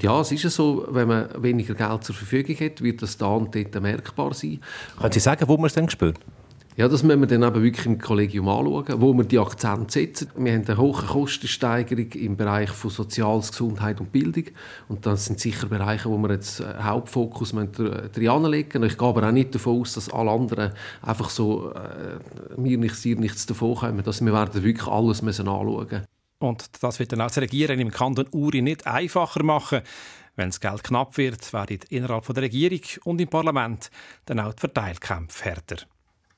Ja, 0.00 0.20
es 0.20 0.32
ist 0.32 0.42
so, 0.54 0.86
wenn 0.88 1.06
man 1.06 1.42
weniger 1.42 1.74
Geld 1.74 2.02
zur 2.02 2.14
Verfügung 2.14 2.56
hat, 2.56 2.82
wird 2.82 3.02
das 3.02 3.16
da 3.16 3.26
und 3.26 3.54
dort 3.54 3.80
merkbar 3.80 4.34
sein. 4.34 4.60
Können 4.98 5.12
Sie 5.12 5.20
sagen, 5.20 5.46
wo 5.46 5.56
man 5.56 5.66
es 5.66 5.74
denn 5.74 5.88
spürt? 5.88 6.18
Ja, 6.74 6.88
das 6.88 7.02
müssen 7.02 7.20
wir 7.20 7.26
dann 7.26 7.42
eben 7.42 7.62
wirklich 7.62 7.84
im 7.84 7.98
Kollegium 7.98 8.48
anschauen, 8.48 8.86
wo 8.96 9.12
wir 9.12 9.24
die 9.24 9.38
Akzente 9.38 9.92
setzen. 9.92 10.30
Wir 10.36 10.54
haben 10.54 10.64
eine 10.66 10.78
hohe 10.78 11.02
Kostensteigerung 11.02 12.10
im 12.12 12.38
Bereich 12.38 12.70
von 12.70 12.90
Soziales, 12.90 13.50
Gesundheit 13.50 14.00
und 14.00 14.10
Bildung. 14.10 14.44
Und 14.88 15.04
das 15.04 15.26
sind 15.26 15.38
sicher 15.38 15.66
Bereiche, 15.66 16.08
wo 16.08 16.16
wir 16.16 16.30
jetzt 16.30 16.60
äh, 16.60 16.74
Hauptfokus 16.82 17.50
drin 17.50 18.28
anlegen 18.28 18.82
Ich 18.84 18.96
gehe 18.96 19.06
aber 19.06 19.28
auch 19.28 19.32
nicht 19.32 19.54
davon 19.54 19.82
aus, 19.82 19.92
dass 19.92 20.08
alle 20.08 20.30
anderen 20.30 20.72
einfach 21.02 21.28
so 21.28 21.72
äh, 21.72 22.58
mir 22.58 22.78
nichts, 22.78 23.02
dir 23.02 23.16
nichts 23.18 23.44
davon 23.44 23.74
kommen. 23.74 24.02
Dass 24.02 24.24
wir 24.24 24.32
werden 24.32 24.64
wirklich 24.64 24.88
alles 24.88 25.20
müssen 25.20 25.48
anschauen 25.48 26.06
Und 26.38 26.82
das 26.82 26.98
wird 26.98 27.12
dann 27.12 27.20
auch 27.20 27.26
das 27.26 27.36
Regieren 27.38 27.80
im 27.80 27.90
Kanton 27.90 28.28
Uri 28.32 28.62
nicht 28.62 28.86
einfacher 28.86 29.42
machen. 29.42 29.82
Wenn 30.36 30.48
das 30.48 30.60
Geld 30.60 30.82
knapp 30.82 31.18
wird, 31.18 31.52
werden 31.52 31.80
innerhalb 31.90 32.24
der 32.24 32.44
Regierung 32.44 32.80
und 33.04 33.20
im 33.20 33.28
Parlament 33.28 33.90
dann 34.24 34.40
auch 34.40 34.54
die 34.54 34.60
Verteilkämpfe 34.60 35.44
härter. 35.44 35.76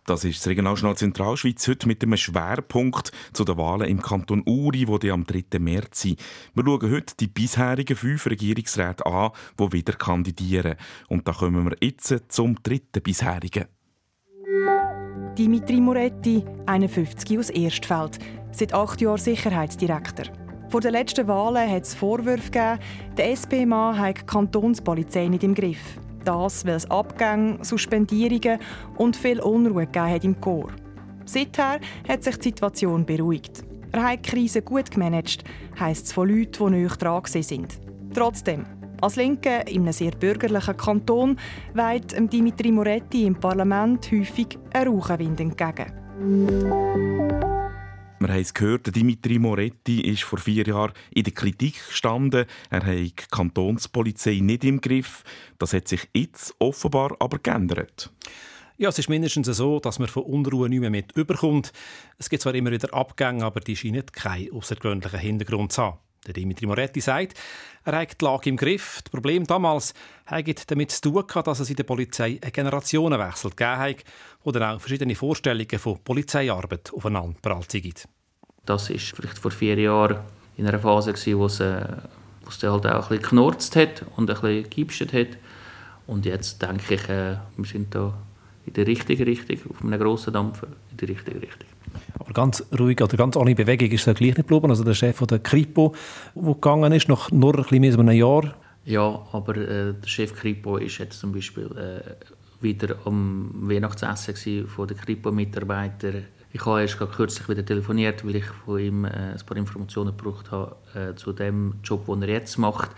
Das 0.06 0.22
ist 0.22 0.40
das 0.40 0.48
Regionaljournal 0.48 0.96
Zentralschweiz 0.98 1.66
heute 1.66 1.88
mit 1.88 2.02
einem 2.02 2.18
Schwerpunkt 2.18 3.10
zu 3.32 3.42
den 3.42 3.56
Wahlen 3.56 3.88
im 3.88 4.02
Kanton 4.02 4.42
Uri, 4.44 4.84
die 4.84 5.10
am 5.10 5.24
3. 5.24 5.58
März 5.58 6.02
sind. 6.02 6.20
Wir 6.54 6.62
schauen 6.62 6.90
heute 6.90 7.14
die 7.18 7.26
bisherigen 7.26 7.96
fünf 7.96 8.26
Regierungsräte 8.26 9.06
an, 9.06 9.30
die 9.58 9.72
wieder 9.72 9.94
kandidieren. 9.94 10.74
Und 11.08 11.26
da 11.26 11.32
kommen 11.32 11.64
wir 11.64 11.76
jetzt 11.80 12.14
zum 12.28 12.62
dritten 12.62 13.02
bisherigen. 13.02 13.64
Dimitri 15.38 15.80
Moretti, 15.80 16.44
51 16.66 17.38
aus 17.38 17.48
Erstfeld, 17.48 18.18
seit 18.52 18.74
acht 18.74 19.00
Jahren 19.00 19.18
Sicherheitsdirektor. 19.18 20.26
Vor 20.68 20.82
den 20.82 20.92
letzten 20.92 21.26
Wahlen 21.28 21.70
hat 21.70 21.84
es 21.84 21.94
Vorwürfe 21.94 22.50
gegeben, 22.50 22.78
der 23.16 23.30
SP-Mann 23.32 23.98
habe 23.98 24.14
die 24.14 24.26
Kantonspolizei 24.26 25.28
nicht 25.28 25.44
im 25.44 25.54
Griff. 25.54 25.98
Das, 26.24 26.64
weil 26.66 26.74
es 26.74 26.90
Abgänge, 26.90 27.58
Suspendierungen 27.62 28.58
und 28.96 29.16
viel 29.16 29.40
Unruhe 29.40 29.86
gegeben 29.86 30.10
hat 30.10 30.24
im 30.24 30.40
Chor. 30.40 30.70
Seither 31.24 31.80
hat 32.08 32.22
sich 32.22 32.36
die 32.36 32.48
Situation 32.48 33.04
beruhigt. 33.04 33.64
Er 33.92 34.02
hat 34.02 34.26
die 34.26 34.30
Krise 34.30 34.62
gut 34.62 34.90
gemanagt, 34.90 35.44
heisst 35.78 36.06
es 36.06 36.12
von 36.12 36.28
Leuten, 36.28 36.66
die 36.66 36.78
näher 36.78 36.96
dran 36.98 37.22
sind. 37.24 37.78
Trotzdem, 38.12 38.64
als 39.00 39.16
Linke 39.16 39.62
in 39.66 39.82
einem 39.82 39.92
sehr 39.92 40.12
bürgerlichen 40.12 40.76
Kanton 40.76 41.36
weht 41.74 42.14
Dimitri 42.32 42.72
Moretti 42.72 43.26
im 43.26 43.36
Parlament 43.36 44.10
häufig 44.10 44.58
ein 44.72 44.88
Rauchenwind 44.88 45.40
entgegen. 45.40 47.23
Wir 48.24 48.32
haben 48.32 48.40
es 48.40 48.54
gehört, 48.54 48.96
Dimitri 48.96 49.38
Moretti 49.38 50.00
ist 50.00 50.22
vor 50.22 50.38
vier 50.38 50.66
Jahren 50.66 50.94
in 51.10 51.24
der 51.24 51.34
Kritik 51.34 51.88
gestanden. 51.88 52.46
Er 52.70 52.82
hat 52.82 52.96
die 52.96 53.12
Kantonspolizei 53.12 54.38
nicht 54.40 54.64
im 54.64 54.80
Griff. 54.80 55.24
Das 55.58 55.74
hat 55.74 55.88
sich 55.88 56.08
jetzt 56.14 56.54
offenbar 56.58 57.14
aber 57.18 57.38
geändert. 57.38 58.10
Ja, 58.78 58.88
es 58.88 58.98
ist 58.98 59.10
mindestens 59.10 59.48
so, 59.48 59.78
dass 59.78 59.98
man 59.98 60.08
von 60.08 60.22
Unruhe 60.22 60.70
nicht 60.70 60.80
mehr 60.80 60.88
mit 60.88 61.12
überkommt. 61.12 61.74
Es 62.16 62.30
gibt 62.30 62.42
zwar 62.42 62.54
immer 62.54 62.70
wieder 62.70 62.94
Abgänge, 62.94 63.44
aber 63.44 63.60
die 63.60 63.76
scheinen 63.76 64.06
keinen 64.06 64.52
außergewöhnlichen 64.52 65.20
Hintergrund 65.20 65.72
zu 65.72 65.82
haben. 65.82 65.98
Der 66.26 66.34
Dimitri 66.34 66.66
Moretti 66.66 67.00
sagt, 67.00 67.34
er 67.84 67.98
hat 67.98 68.20
die 68.20 68.24
Lage 68.24 68.48
im 68.48 68.56
Griff. 68.56 69.00
Das 69.02 69.10
Problem 69.10 69.46
damals 69.46 69.92
hat 70.26 70.70
damit 70.70 70.90
zu 70.90 71.02
tun 71.02 71.24
dass 71.44 71.60
es 71.60 71.70
in 71.70 71.76
der 71.76 71.84
Polizei 71.84 72.38
einen 72.42 72.52
Generationenwechsel 72.52 73.50
gegeben 73.50 73.78
hat, 73.78 74.04
wo 74.42 74.52
dann 74.52 74.62
auch 74.62 74.80
verschiedene 74.80 75.14
Vorstellungen 75.14 75.78
von 75.78 75.98
Polizeiarbeit 76.02 76.92
aufeinander 76.94 77.36
prallt 77.42 77.70
sind. 77.70 78.04
Das 78.64 78.88
war 78.88 78.96
vielleicht 78.96 79.38
vor 79.38 79.50
vier 79.50 79.78
Jahren 79.78 80.20
in 80.56 80.66
einer 80.66 80.78
Phase, 80.78 81.12
wo 81.36 81.46
es, 81.46 81.60
äh, 81.60 81.84
halt 82.46 82.64
auch 82.64 82.80
ein 82.82 83.00
bisschen 83.00 83.22
geknurzt 83.22 83.76
hat 83.76 84.04
und 84.16 84.30
ein 84.30 84.40
bisschen 84.40 84.70
geipscht 84.70 85.12
hat. 85.12 85.38
Und 86.06 86.24
jetzt 86.26 86.62
denke 86.62 86.94
ich, 86.94 87.08
äh, 87.08 87.36
wir 87.56 87.64
sind 87.64 87.94
da 87.94 88.14
in 88.66 88.72
der 88.72 88.86
richtigen 88.86 89.24
Richtung, 89.24 89.58
auf 89.70 89.82
einem 89.82 89.98
grossen 90.00 90.32
Dampfer 90.32 90.68
in 90.90 90.96
der 90.96 91.08
richtigen 91.08 91.40
Richtung. 91.40 91.68
Aber 92.18 92.32
ganz 92.32 92.64
ruhig 92.78 93.00
oder 93.00 93.16
ganz 93.16 93.36
ohne 93.36 93.54
Bewegung 93.54 93.90
ist 93.90 94.06
er 94.06 94.14
gleich 94.14 94.36
nicht 94.36 94.48
geblieben. 94.48 94.70
Also 94.70 94.84
der 94.84 94.94
Chef 94.94 95.18
der 95.18 95.38
Kripo, 95.38 95.94
der 96.34 96.54
gegangen 96.54 96.92
ist, 96.92 97.08
nach 97.08 97.30
nur 97.30 97.54
ein 97.54 97.62
bisschen 97.62 97.80
mehr 97.80 97.90
als 97.90 97.98
einem 97.98 98.16
Jahr. 98.16 98.54
Ja, 98.84 99.22
aber 99.32 99.56
äh, 99.56 99.94
der 99.94 100.08
Chef 100.08 100.34
Kripo 100.34 100.76
ist 100.76 100.98
jetzt 100.98 101.18
zum 101.18 101.32
Beispiel 101.32 101.66
äh, 101.76 102.62
wieder 102.62 102.96
am 103.04 103.50
Weihnachtsessen 103.68 104.66
von 104.68 104.88
den 104.88 104.96
Kripo-Mitarbeitern. 104.96 106.24
Ich 106.52 106.64
habe 106.66 106.82
erst 106.82 106.98
kürzlich 106.98 107.48
wieder 107.48 107.64
telefoniert, 107.64 108.24
weil 108.24 108.36
ich 108.36 108.44
von 108.44 108.78
ihm 108.78 109.04
äh, 109.04 109.08
ein 109.08 109.40
paar 109.44 109.56
Informationen 109.56 110.16
gebraucht 110.16 110.50
habe 110.50 110.76
äh, 110.94 111.14
zu 111.16 111.32
dem 111.32 111.74
Job, 111.82 112.06
den 112.06 112.22
er 112.22 112.28
jetzt 112.28 112.58
macht. 112.58 112.90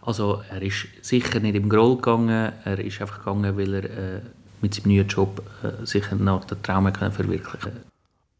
Also 0.00 0.42
er 0.50 0.62
ist 0.62 0.86
sicher 1.02 1.40
nicht 1.40 1.54
im 1.54 1.68
Groll 1.68 1.96
gegangen, 1.96 2.52
er 2.64 2.78
ist 2.78 3.00
einfach 3.00 3.18
gegangen, 3.18 3.56
weil 3.56 3.74
er 3.74 3.84
äh, 3.84 4.20
mit 4.62 4.74
seinem 4.74 4.94
neuen 4.94 5.08
Job 5.08 5.42
äh, 5.62 5.84
sicher 5.84 6.16
noch 6.16 6.44
den 6.44 6.62
Traum 6.62 6.92
verwirklichen 6.92 7.60
kann. 7.60 7.91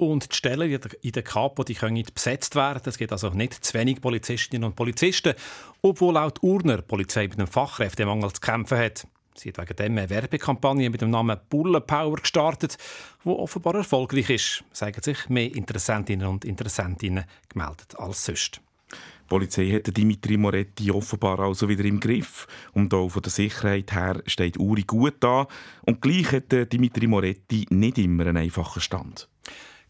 Und 0.03 0.33
die 0.33 0.37
Stellen 0.37 0.81
in 1.03 1.13
der 1.13 1.23
Kapo 1.23 1.63
die 1.63 1.75
können 1.75 2.03
besetzt 2.13 2.57
werden. 2.57 2.83
Es 2.85 2.99
gibt 2.99 3.13
also 3.13 3.31
nicht 3.31 3.65
zu 3.65 3.73
wenig 3.75 4.01
Polizistinnen 4.01 4.65
und 4.65 4.75
Polizisten, 4.75 5.35
obwohl 5.81 6.15
laut 6.15 6.43
Urner 6.43 6.79
die 6.79 6.83
Polizei 6.83 7.29
mit 7.29 7.39
einem 7.39 7.47
Fachkräftemangel 7.47 8.33
zu 8.33 8.41
kämpfen 8.41 8.79
hat. 8.79 9.07
Sie 9.37 9.51
hat 9.51 9.59
wegen 9.59 9.77
dem 9.77 9.99
eine 9.99 10.11
Werbekampagne 10.11 10.91
mit 10.91 11.03
dem 11.03 11.11
Namen 11.11 11.39
Bullen 11.49 11.87
Power 11.87 12.17
gestartet, 12.17 12.79
die 13.25 13.29
offenbar 13.29 13.77
erfolgreich 13.77 14.29
ist, 14.29 14.65
sagen 14.73 15.01
sich 15.01 15.29
mehr 15.29 15.55
Interessentinnen 15.55 16.27
und 16.27 16.45
Interessentinnen 16.45 17.25
gemeldet 17.49 17.95
als 17.97 18.25
sonst. 18.25 18.61
Die 18.91 19.29
Polizei 19.29 19.71
hat 19.71 19.97
Dimitri 19.97 20.37
Moretti 20.37 20.91
offenbar 20.91 21.39
also 21.39 21.69
wieder 21.69 21.85
im 21.85 22.01
Griff. 22.01 22.49
Und 22.73 22.93
auch 22.93 23.09
von 23.09 23.23
der 23.23 23.31
Sicherheit 23.31 23.93
her 23.93 24.21
steht 24.27 24.59
Uri 24.59 24.83
gut 24.83 25.15
da. 25.21 25.47
Und 25.83 26.03
gleich 26.03 26.33
hat 26.33 26.73
Dimitri 26.73 27.07
Moretti 27.07 27.67
nicht 27.71 27.99
immer 27.99 28.27
einen 28.27 28.39
einfachen 28.39 28.83
Stand. 28.83 29.29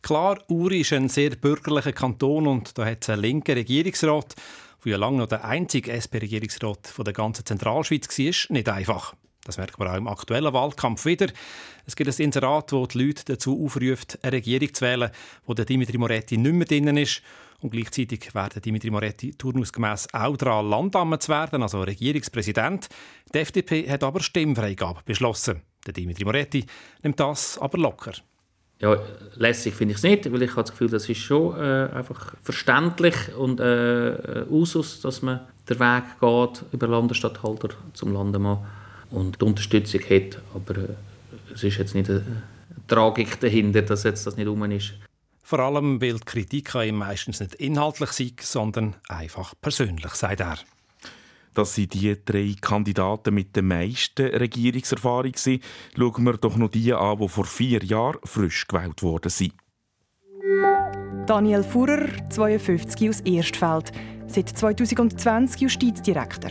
Klar, 0.03 0.43
Uri 0.49 0.81
ist 0.81 0.93
ein 0.93 1.09
sehr 1.09 1.31
bürgerlicher 1.31 1.93
Kanton 1.93 2.49
und 2.49 2.77
da 2.77 2.85
hat 2.85 3.03
es 3.03 3.11
einen 3.11 3.23
linken 3.23 3.55
Regierungsrat, 3.55 4.35
der 4.85 4.91
ja 4.91 4.99
lange 4.99 5.19
noch 5.19 5.29
der 5.29 5.45
einzige 5.45 5.93
SP-Regierungsrat 5.95 6.93
der 6.99 7.13
ganzen 7.13 7.47
Zentralschweiz 7.47 8.09
war, 8.19 8.53
nicht 8.53 8.69
einfach. 8.69 9.15
Das 9.45 9.59
merkt 9.59 9.79
man 9.79 9.87
auch 9.87 9.97
im 9.97 10.09
aktuellen 10.09 10.53
Wahlkampf 10.53 11.05
wieder. 11.05 11.29
Es 11.87 11.95
gibt 11.95 12.11
ein 12.11 12.25
Inserat, 12.25 12.73
das 12.73 12.89
die 12.89 12.99
Leute 12.99 13.25
dazu 13.27 13.65
aufruft, 13.65 14.19
eine 14.23 14.33
Regierung 14.33 14.75
zu 14.75 14.85
wählen, 14.85 15.11
wo 15.47 15.55
der 15.55 15.67
Dimitri 15.67 15.99
Moretti 15.99 16.37
nicht 16.37 16.53
mehr 16.53 16.67
drin 16.67 16.97
ist. 16.97 17.23
Und 17.61 17.71
gleichzeitig 17.71 18.35
werden 18.35 18.61
Dimitri 18.61 18.91
Moretti 18.91 19.37
turnusgemäß 19.37 20.15
auch 20.15 20.37
daran, 20.37 20.69
Landamt 20.69 21.23
zu 21.23 21.29
werden, 21.31 21.63
also 21.63 21.81
Regierungspräsident. 21.81 22.89
Die 23.33 23.39
FDP 23.39 23.89
hat 23.89 24.03
aber 24.03 24.21
Stimmfreigabe 24.21 25.03
beschlossen. 25.05 25.63
Der 25.87 25.93
Dimitri 25.93 26.25
Moretti 26.25 26.67
nimmt 27.05 27.21
das 27.21 27.57
aber 27.59 27.79
locker. 27.79 28.15
Ja, 28.83 29.01
lässig 29.37 29.75
finde 29.75 29.93
ich 29.93 29.99
es 29.99 30.03
nicht, 30.03 30.33
weil 30.33 30.43
ich 30.43 30.51
habe 30.51 30.63
das 30.63 30.73
Gefühl, 30.73 30.91
das 30.91 31.09
ist 31.09 31.19
schon 31.19 31.57
äh, 31.57 31.89
einfach 31.95 32.35
verständlich 32.43 33.15
und 33.39 33.61
äh, 33.61 34.45
Usus, 34.51 35.01
dass 35.01 35.23
man 35.23 35.41
den 35.69 35.79
Weg 35.79 36.03
geht 36.21 36.65
über 36.73 36.89
Landesstatthalter 36.89 37.69
zum 37.95 38.13
Landemann 38.13 38.59
und 39.13 39.41
die 39.41 39.45
Unterstützung 39.45 40.01
hat, 40.01 40.43
aber 40.53 40.77
äh, 40.77 40.89
es 41.55 41.63
ist 41.63 41.79
jetzt 41.79 41.95
nicht 41.95 42.11
eine 42.11 42.25
Tragik 42.89 43.39
dahinter, 43.39 43.83
dass 43.83 44.03
jetzt 44.03 44.27
das 44.27 44.37
nicht 44.37 44.49
rum 44.49 44.65
ist. 44.73 44.95
Vor 45.45 45.61
allem, 45.61 46.01
weil 46.01 46.15
die 46.15 46.25
Kritik 46.25 46.75
meistens 46.93 47.39
nicht 47.39 47.55
inhaltlich 47.55 48.11
sei, 48.11 48.33
sondern 48.41 48.97
einfach 49.09 49.55
persönlich, 49.61 50.13
sagt 50.13 50.41
er. 50.41 50.57
Das 51.55 51.75
sind 51.75 51.93
die 51.95 52.17
drei 52.25 52.55
Kandidaten 52.61 53.35
mit 53.35 53.55
der 53.55 53.63
meisten 53.63 54.27
Regierungserfahrung. 54.27 55.33
Schauen 55.37 56.25
wir 56.25 56.39
doch 56.39 56.57
noch 56.57 56.71
die 56.71 56.93
an, 56.93 57.19
die 57.19 57.29
vor 57.29 57.45
vier 57.45 57.85
Jahren 57.85 58.19
frisch 58.25 58.67
gewählt 58.67 59.03
worden 59.03 59.31
sind. 59.31 59.53
Daniel 61.27 61.63
Fuhrer, 61.63 62.09
52 62.31 63.09
aus 63.09 63.21
Erstfeld, 63.21 63.93
seit 64.27 64.49
2020 64.49 65.61
Justizdirektor. 65.61 66.51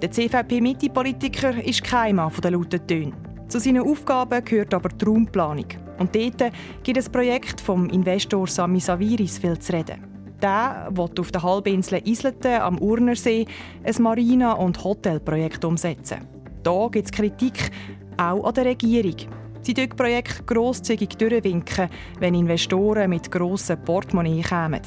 Der 0.00 0.10
CVP-Mitte-Politiker 0.10 1.62
ist 1.62 1.84
kein 1.84 2.16
Mann 2.16 2.32
der 2.42 2.52
lauten 2.52 2.86
Töne. 2.86 3.12
Zu 3.48 3.58
seinen 3.58 3.82
Aufgaben 3.82 4.44
gehört 4.44 4.72
aber 4.72 4.90
die 4.90 5.04
Raumplanung. 5.04 5.66
Und 5.98 6.14
dort 6.14 6.52
gibt 6.84 6.98
es 6.98 7.08
Projekt 7.08 7.60
vom 7.60 7.88
Investor 7.90 8.46
Sami 8.46 8.78
Saviris 8.78 9.38
viel 9.38 9.58
zu 9.58 9.72
reden. 9.72 10.07
Der 10.40 10.88
will 10.92 11.10
auf 11.18 11.32
der 11.32 11.42
Halbinsel 11.42 12.00
Isleten 12.04 12.60
am 12.60 12.78
Urnersee 12.78 13.46
ein 13.82 14.02
Marina- 14.02 14.52
und 14.52 14.82
Hotelprojekt 14.84 15.64
umsetzen. 15.64 16.28
Da 16.62 16.88
gibt 16.90 17.06
es 17.06 17.12
Kritik, 17.12 17.70
auch 18.16 18.44
an 18.44 18.54
der 18.54 18.66
Regierung. 18.66 19.16
Sie 19.62 19.74
dürfen 19.74 19.96
Projekt 19.96 20.46
grosszügig 20.46 21.10
durchwinken, 21.18 21.88
wenn 22.20 22.34
Investoren 22.34 23.10
mit 23.10 23.30
grossen 23.30 23.82
Portemonnaie 23.82 24.42
kommen. 24.42 24.80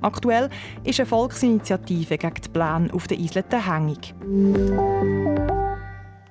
Aktuell 0.00 0.48
ist 0.84 1.00
eine 1.00 1.06
Volksinitiative 1.06 2.18
gegen 2.18 2.34
die 2.34 2.48
Pläne 2.48 2.92
auf 2.92 3.06
der 3.06 3.18
Isleten 3.18 3.64
hängig. 3.64 4.14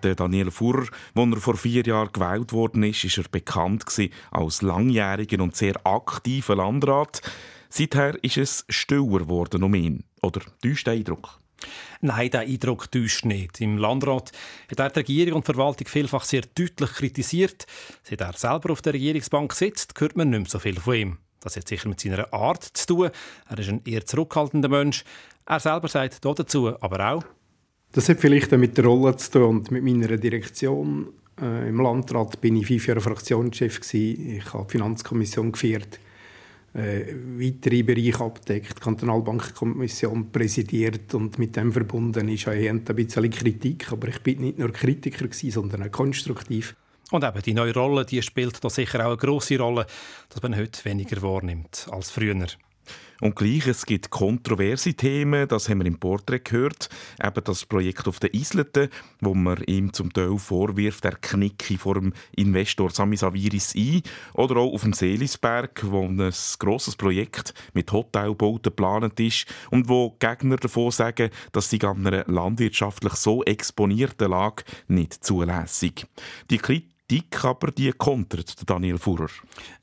Der 0.04 0.16
Daniel 0.16 0.52
Furrer, 0.52 0.88
als 1.16 1.32
er 1.32 1.38
vor 1.38 1.56
vier 1.56 1.84
Jahren 1.84 2.10
gewählt 2.12 2.52
worden 2.52 2.84
ist, 2.84 3.04
ist 3.04 3.18
er 3.18 3.24
bekannt 3.32 3.86
als 4.32 4.62
langjähriger 4.62 5.42
und 5.42 5.56
sehr 5.56 5.76
aktiver 5.86 6.56
Landrat. 6.56 7.22
Seither 7.76 8.24
ist 8.24 8.38
es 8.38 8.66
stiller 8.70 9.18
geworden 9.22 9.64
um 9.64 9.74
ihn. 9.74 10.04
Oder 10.22 10.42
täuscht 10.62 10.86
der 10.86 10.94
Eindruck? 10.94 11.40
Nein, 12.02 12.30
der 12.30 12.42
Eindruck 12.42 12.92
täuscht 12.92 13.26
nicht. 13.26 13.60
Im 13.62 13.80
Landrat 13.80 14.32
hat 14.70 14.80
er 14.80 14.90
die 14.92 15.00
Regierung 15.00 15.38
und 15.38 15.48
die 15.48 15.54
Verwaltung 15.54 15.88
vielfach 15.88 16.24
sehr 16.24 16.44
deutlich 16.54 16.92
kritisiert. 16.92 17.66
Seit 18.04 18.22
er 18.22 18.34
selber 18.34 18.74
auf 18.74 18.84
der 18.84 18.94
Regierungsbank 18.94 19.54
sitzt, 19.54 20.00
hört 20.00 20.16
man 20.16 20.30
nicht 20.30 20.40
mehr 20.40 20.50
so 20.52 20.60
viel 20.60 20.80
von 20.80 20.94
ihm. 20.94 21.18
Das 21.40 21.58
hat 21.58 21.68
sicher 21.68 21.90
mit 21.90 22.00
seiner 22.00 22.32
Art 22.32 22.64
zu 22.64 22.86
tun. 22.86 23.10
Er 23.50 23.58
ist 23.58 23.70
ein 23.70 23.82
eher 23.86 24.06
zurückhaltender 24.06 24.70
Mensch. 24.70 25.04
Er 25.48 25.60
selber 25.60 25.88
sagt 25.88 26.24
dazu 26.24 26.80
aber 26.80 27.12
auch, 27.12 27.24
das 27.94 28.08
hat 28.08 28.20
vielleicht 28.20 28.54
auch 28.54 28.58
mit 28.60 28.78
der 28.78 28.86
Rolle 28.86 29.18
zu 29.18 29.32
tun 29.32 29.44
und 29.44 29.72
mit 29.72 29.84
meiner 29.84 30.16
Direktion. 30.18 31.08
Äh, 31.42 31.70
Im 31.70 31.82
Landrat 31.82 32.40
bin 32.40 32.56
ich 32.56 32.68
fünf 32.68 32.86
Jahre 32.86 33.02
Fraktionschef 33.02 33.80
gewesen. 33.80 34.38
Ich 34.38 34.54
habe 34.54 34.66
die 34.66 34.74
Finanzkommission 34.74 35.52
geführt, 35.52 36.00
äh, 36.74 37.06
weitere 37.38 37.84
Bereiche 37.84 38.24
abdeckt, 38.24 38.78
die 38.78 38.82
Kantonalbankkommission 38.82 40.32
präsidiert 40.32 41.14
und 41.14 41.38
mit 41.38 41.56
dem 41.56 41.72
verbunden 41.72 42.30
ist 42.30 42.48
auch 42.48 42.52
ein 42.52 42.84
bisschen 42.84 43.30
Kritik. 43.30 43.92
Aber 43.92 44.08
ich 44.08 44.20
bin 44.22 44.42
nicht 44.42 44.58
nur 44.58 44.72
Kritiker 44.72 45.28
gewesen, 45.28 45.52
sondern 45.52 45.84
auch 45.84 45.92
konstruktiv. 45.92 46.76
Und 47.12 47.24
eben 47.24 47.42
die 47.44 47.54
neue 47.54 47.74
Rolle, 47.74 48.06
die 48.06 48.22
spielt 48.24 48.64
da 48.64 48.70
sicher 48.70 49.02
auch 49.02 49.12
eine 49.12 49.18
große 49.18 49.60
Rolle, 49.60 49.86
dass 50.30 50.42
man 50.42 50.56
heute 50.56 50.84
weniger 50.86 51.22
wahrnimmt 51.22 51.88
als 51.92 52.10
früher. 52.10 52.48
Und 53.22 53.38
gleich, 53.38 53.68
es 53.68 53.86
gibt 53.86 54.10
kontroverse 54.10 54.94
Themen, 54.96 55.48
das 55.48 55.70
haben 55.70 55.80
wir 55.80 55.86
im 55.86 55.98
Porträt 55.98 56.40
gehört. 56.40 56.90
Eben 57.24 57.44
das 57.44 57.66
Projekt 57.66 58.08
auf 58.08 58.20
der 58.20 58.34
Islete, 58.34 58.90
wo 59.22 59.34
man 59.34 59.64
ihm 59.64 59.94
zum 59.94 60.12
Teil 60.12 60.38
vorwirft, 60.38 61.06
er 61.06 61.16
knicke 61.16 61.78
vor 61.78 61.94
dem 61.94 62.14
Investor 62.36 62.90
Sami 62.90 63.16
Saviris 63.16 63.76
ein. 63.76 64.02
Oder 64.34 64.58
auch 64.58 64.74
auf 64.74 64.82
dem 64.82 64.92
Seelisberg, 64.92 65.84
wo 65.90 66.04
ein 66.04 66.34
grosses 66.60 66.98
Projekt 66.98 67.54
mit 67.74 67.92
Hotelbauten 67.92 68.64
geplant 68.64 69.20
ist 69.20 69.46
und 69.72 69.88
wo 69.88 70.18
Gegner 70.20 70.58
davon 70.58 70.92
sagen, 70.92 71.30
dass 71.54 71.70
sie 71.70 71.82
an 71.82 72.06
einer 72.06 72.26
landwirtschaftlich 72.28 73.14
so 73.14 73.44
exponierten 73.44 74.32
Lage 74.32 74.64
nicht 74.88 75.24
zulässig. 75.24 76.08
Die 76.50 76.58
Kritik 77.08 77.44
aber 77.44 77.72
die 77.72 77.92
kontert 77.92 78.56
Daniel 78.68 78.98
Fuhrer. 78.98 79.30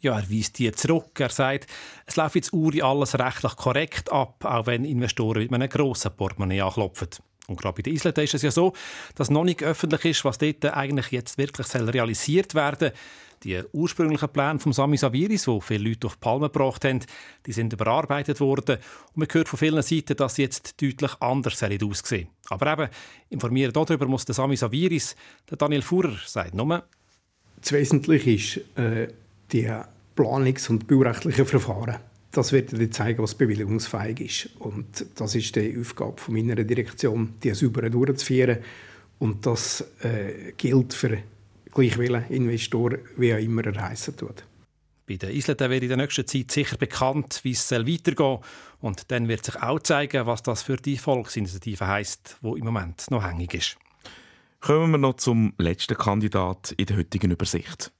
Ja, 0.00 0.18
er 0.18 0.30
weist 0.30 0.58
die 0.58 0.72
zurück. 0.72 1.20
Er 1.20 1.28
sagt, 1.28 1.66
es 2.06 2.16
läuft 2.16 2.34
jetzt 2.34 2.52
Uri 2.52 2.82
alles 2.82 3.16
rechtlich 3.18 3.56
korrekt 3.56 4.10
ab, 4.10 4.44
auch 4.44 4.66
wenn 4.66 4.84
Investoren 4.84 5.42
mit 5.42 5.52
einem 5.52 5.68
grossen 5.68 6.10
Portemonnaie 6.16 6.62
anklopfen. 6.62 7.08
Und 7.46 7.60
gerade 7.60 7.76
bei 7.76 7.82
den 7.82 7.92
Inseln 7.92 8.14
ist 8.16 8.34
es 8.34 8.42
ja 8.42 8.50
so, 8.50 8.72
dass 9.14 9.30
noch 9.30 9.44
nicht 9.44 9.62
öffentlich 9.62 10.04
ist, 10.06 10.24
was 10.24 10.38
dort 10.38 10.64
eigentlich 10.64 11.10
jetzt 11.10 11.38
wirklich 11.38 11.72
realisiert 11.74 12.54
werden 12.54 12.90
soll. 12.90 12.92
Die 13.44 13.62
ursprünglichen 13.72 14.28
Pläne 14.28 14.58
von 14.58 14.72
Sami 14.72 14.96
Saviris, 14.96 15.44
die 15.44 15.60
viele 15.60 15.88
Leute 15.88 16.08
auf 16.08 16.20
Palme 16.20 16.50
gebracht 16.50 16.84
haben, 16.84 17.00
die 17.46 17.52
sind 17.52 17.72
überarbeitet 17.72 18.40
worden. 18.40 18.76
Und 19.14 19.16
man 19.16 19.28
hört 19.30 19.48
von 19.48 19.58
vielen 19.58 19.82
Seiten, 19.82 20.16
dass 20.16 20.34
sie 20.34 20.42
jetzt 20.42 20.80
deutlich 20.82 21.12
anders 21.20 21.62
aussehen 21.62 22.28
Aber 22.48 22.72
eben, 22.72 22.88
informieren 23.30 23.72
darüber 23.72 24.06
muss 24.06 24.24
der 24.24 24.34
Sami 24.34 24.56
Saviris, 24.56 25.16
der 25.48 25.56
Daniel 25.56 25.82
Fuhrer 25.82 26.16
sagt 26.26 26.54
nur, 26.54 26.84
das 27.60 27.72
Wesentliche 27.72 28.30
ist 28.30 28.78
äh, 28.78 29.08
die 29.52 29.70
planungs- 30.16 30.68
und 30.70 30.86
baurechtlichen 30.86 31.46
Verfahren. 31.46 31.96
Das 32.32 32.52
wird 32.52 32.72
dir 32.72 32.90
zeigen, 32.90 33.22
was 33.22 33.34
bewilligungsfähig 33.34 34.20
ist. 34.20 34.50
Und 34.60 35.06
das 35.16 35.34
ist 35.34 35.56
die 35.56 35.76
Aufgabe 35.78 36.20
von 36.20 36.34
meiner 36.34 36.54
Direktion, 36.56 37.34
die 37.42 37.52
sauber 37.54 37.90
durchzuführen. 37.90 38.58
Und 39.18 39.44
das 39.46 39.84
äh, 40.02 40.52
gilt 40.56 40.94
für 40.94 41.18
gleichwillen 41.72 42.24
Investoren, 42.28 42.98
wie 43.16 43.34
auch 43.34 43.38
immer 43.38 43.66
er 43.66 43.88
heissen 43.88 44.16
tut. 44.16 44.44
Bei 45.06 45.16
den 45.16 45.30
Isleten 45.30 45.70
wird 45.70 45.82
in 45.82 45.88
der 45.88 45.96
nächsten 45.96 46.26
Zeit 46.26 46.52
sicher 46.52 46.76
bekannt, 46.76 47.40
wie 47.42 47.50
es 47.50 47.70
weitergehen 47.72 48.16
soll. 48.16 48.40
Und 48.80 49.10
dann 49.10 49.26
wird 49.26 49.44
sich 49.44 49.60
auch 49.60 49.80
zeigen, 49.80 50.24
was 50.26 50.42
das 50.42 50.62
für 50.62 50.76
die 50.76 50.98
Volksinitiative 50.98 51.86
heisst, 51.86 52.36
die 52.42 52.58
im 52.58 52.64
Moment 52.64 53.10
noch 53.10 53.26
hängig 53.26 53.54
ist. 53.54 53.76
Kommen 54.60 54.90
wir 54.90 54.98
noch 54.98 55.14
zum 55.14 55.54
letzten 55.56 55.96
Kandidat 55.96 56.74
in 56.76 56.84
der 56.84 56.98
heutigen 56.98 57.30
Übersicht. 57.30 57.90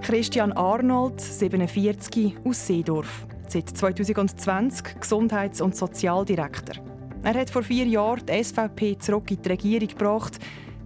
Christian 0.00 0.50
Arnold, 0.52 1.20
47, 1.20 2.36
aus 2.42 2.66
Seedorf. 2.66 3.26
Seit 3.46 3.68
2020 3.68 4.98
Gesundheits- 4.98 5.60
und 5.60 5.76
Sozialdirektor. 5.76 6.82
Er 7.22 7.34
hat 7.34 7.50
vor 7.50 7.62
vier 7.62 7.84
Jahren 7.84 8.24
die 8.24 8.42
SVP 8.42 8.96
zurück 8.96 9.30
in 9.30 9.42
die 9.42 9.48
Regierung 9.50 9.88
gebracht, 9.88 10.38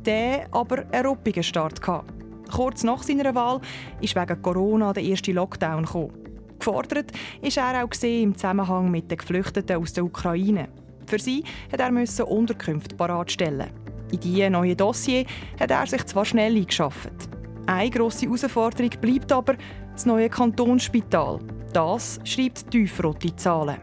der 0.04 0.48
aber 0.50 0.84
einen 0.90 1.06
ruppigen 1.06 1.44
Start 1.44 1.86
hatte. 1.86 2.12
Kurz 2.50 2.82
nach 2.82 3.04
seiner 3.04 3.36
Wahl 3.36 3.60
ist 4.00 4.16
wegen 4.16 4.42
Corona 4.42 4.92
der 4.92 5.04
erste 5.04 5.30
Lockdown 5.30 5.84
gekommen. 5.84 6.12
Gefordert 6.58 7.12
ist 7.40 7.56
er 7.56 7.84
auch 7.84 8.02
im 8.02 8.34
Zusammenhang 8.34 8.90
mit 8.90 9.08
den 9.12 9.18
Geflüchteten 9.18 9.76
aus 9.76 9.92
der 9.92 10.04
Ukraine. 10.04 10.70
Für 11.06 11.20
sie 11.20 11.44
hat 11.70 11.78
er 11.78 12.28
Unterkünfte 12.28 12.96
bereitstellen. 12.96 13.83
In 14.10 14.20
diese 14.20 14.50
neue 14.50 14.76
Dossier 14.76 15.24
hat 15.58 15.70
er 15.70 15.86
sich 15.86 16.04
zwar 16.06 16.24
schnell 16.24 16.56
eingeschafft. 16.56 17.12
Eine 17.66 17.90
grosse 17.90 18.26
Herausforderung 18.26 18.90
bleibt 19.00 19.32
aber 19.32 19.54
das 19.92 20.06
neue 20.06 20.28
Kantonsspital. 20.28 21.40
Das 21.72 22.20
schreibt 22.24 22.70
tiefrote 22.70 23.34
Zahlen. 23.36 23.78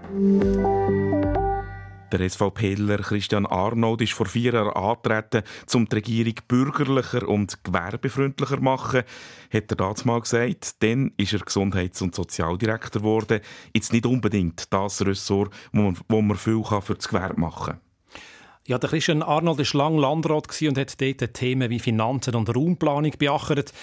Der 2.12 2.30
SVPler 2.30 2.98
Christian 2.98 3.46
Arnold 3.46 4.02
ist 4.02 4.12
vor 4.12 4.26
vier 4.26 4.54
Jahren 4.54 4.74
angetreten, 4.74 5.44
um 5.74 5.88
die 5.88 5.96
Regierung 5.96 6.34
bürgerlicher 6.48 7.28
und 7.28 7.64
gewerbefreundlicher 7.64 8.58
zu 8.58 8.64
machen, 8.64 9.04
hat 9.52 9.72
er 9.72 9.76
damals 9.78 10.04
mal 10.04 10.20
gesagt. 10.20 10.84
Dann 10.84 11.14
ist 11.16 11.32
er 11.32 11.40
Gesundheits- 11.40 12.02
und 12.02 12.14
Sozialdirektor 12.14 13.02
geworden. 13.02 13.40
Jetzt 13.74 13.94
nicht 13.94 14.06
unbedingt 14.06 14.74
das 14.74 15.06
Ressort, 15.06 15.54
wo 15.72 15.84
man, 15.84 15.98
wo 16.10 16.22
man 16.22 16.36
viel 16.36 16.62
für 16.64 16.96
das 16.96 17.08
Gewerbe 17.08 17.40
machen 17.40 17.74
kann. 17.74 17.91
Ja, 18.68 18.78
der 18.78 18.92
Christian 18.92 19.24
Arnold 19.24 19.58
war 19.58 19.80
lange 19.80 20.02
Landrat 20.02 20.62
und 20.62 20.78
hat 20.78 21.02
dort 21.02 21.34
Themen 21.34 21.70
wie 21.72 21.80
Finanzen 21.80 22.36
und 22.36 22.56
Raumplanung 22.56 23.12
beachtet. 23.18 23.74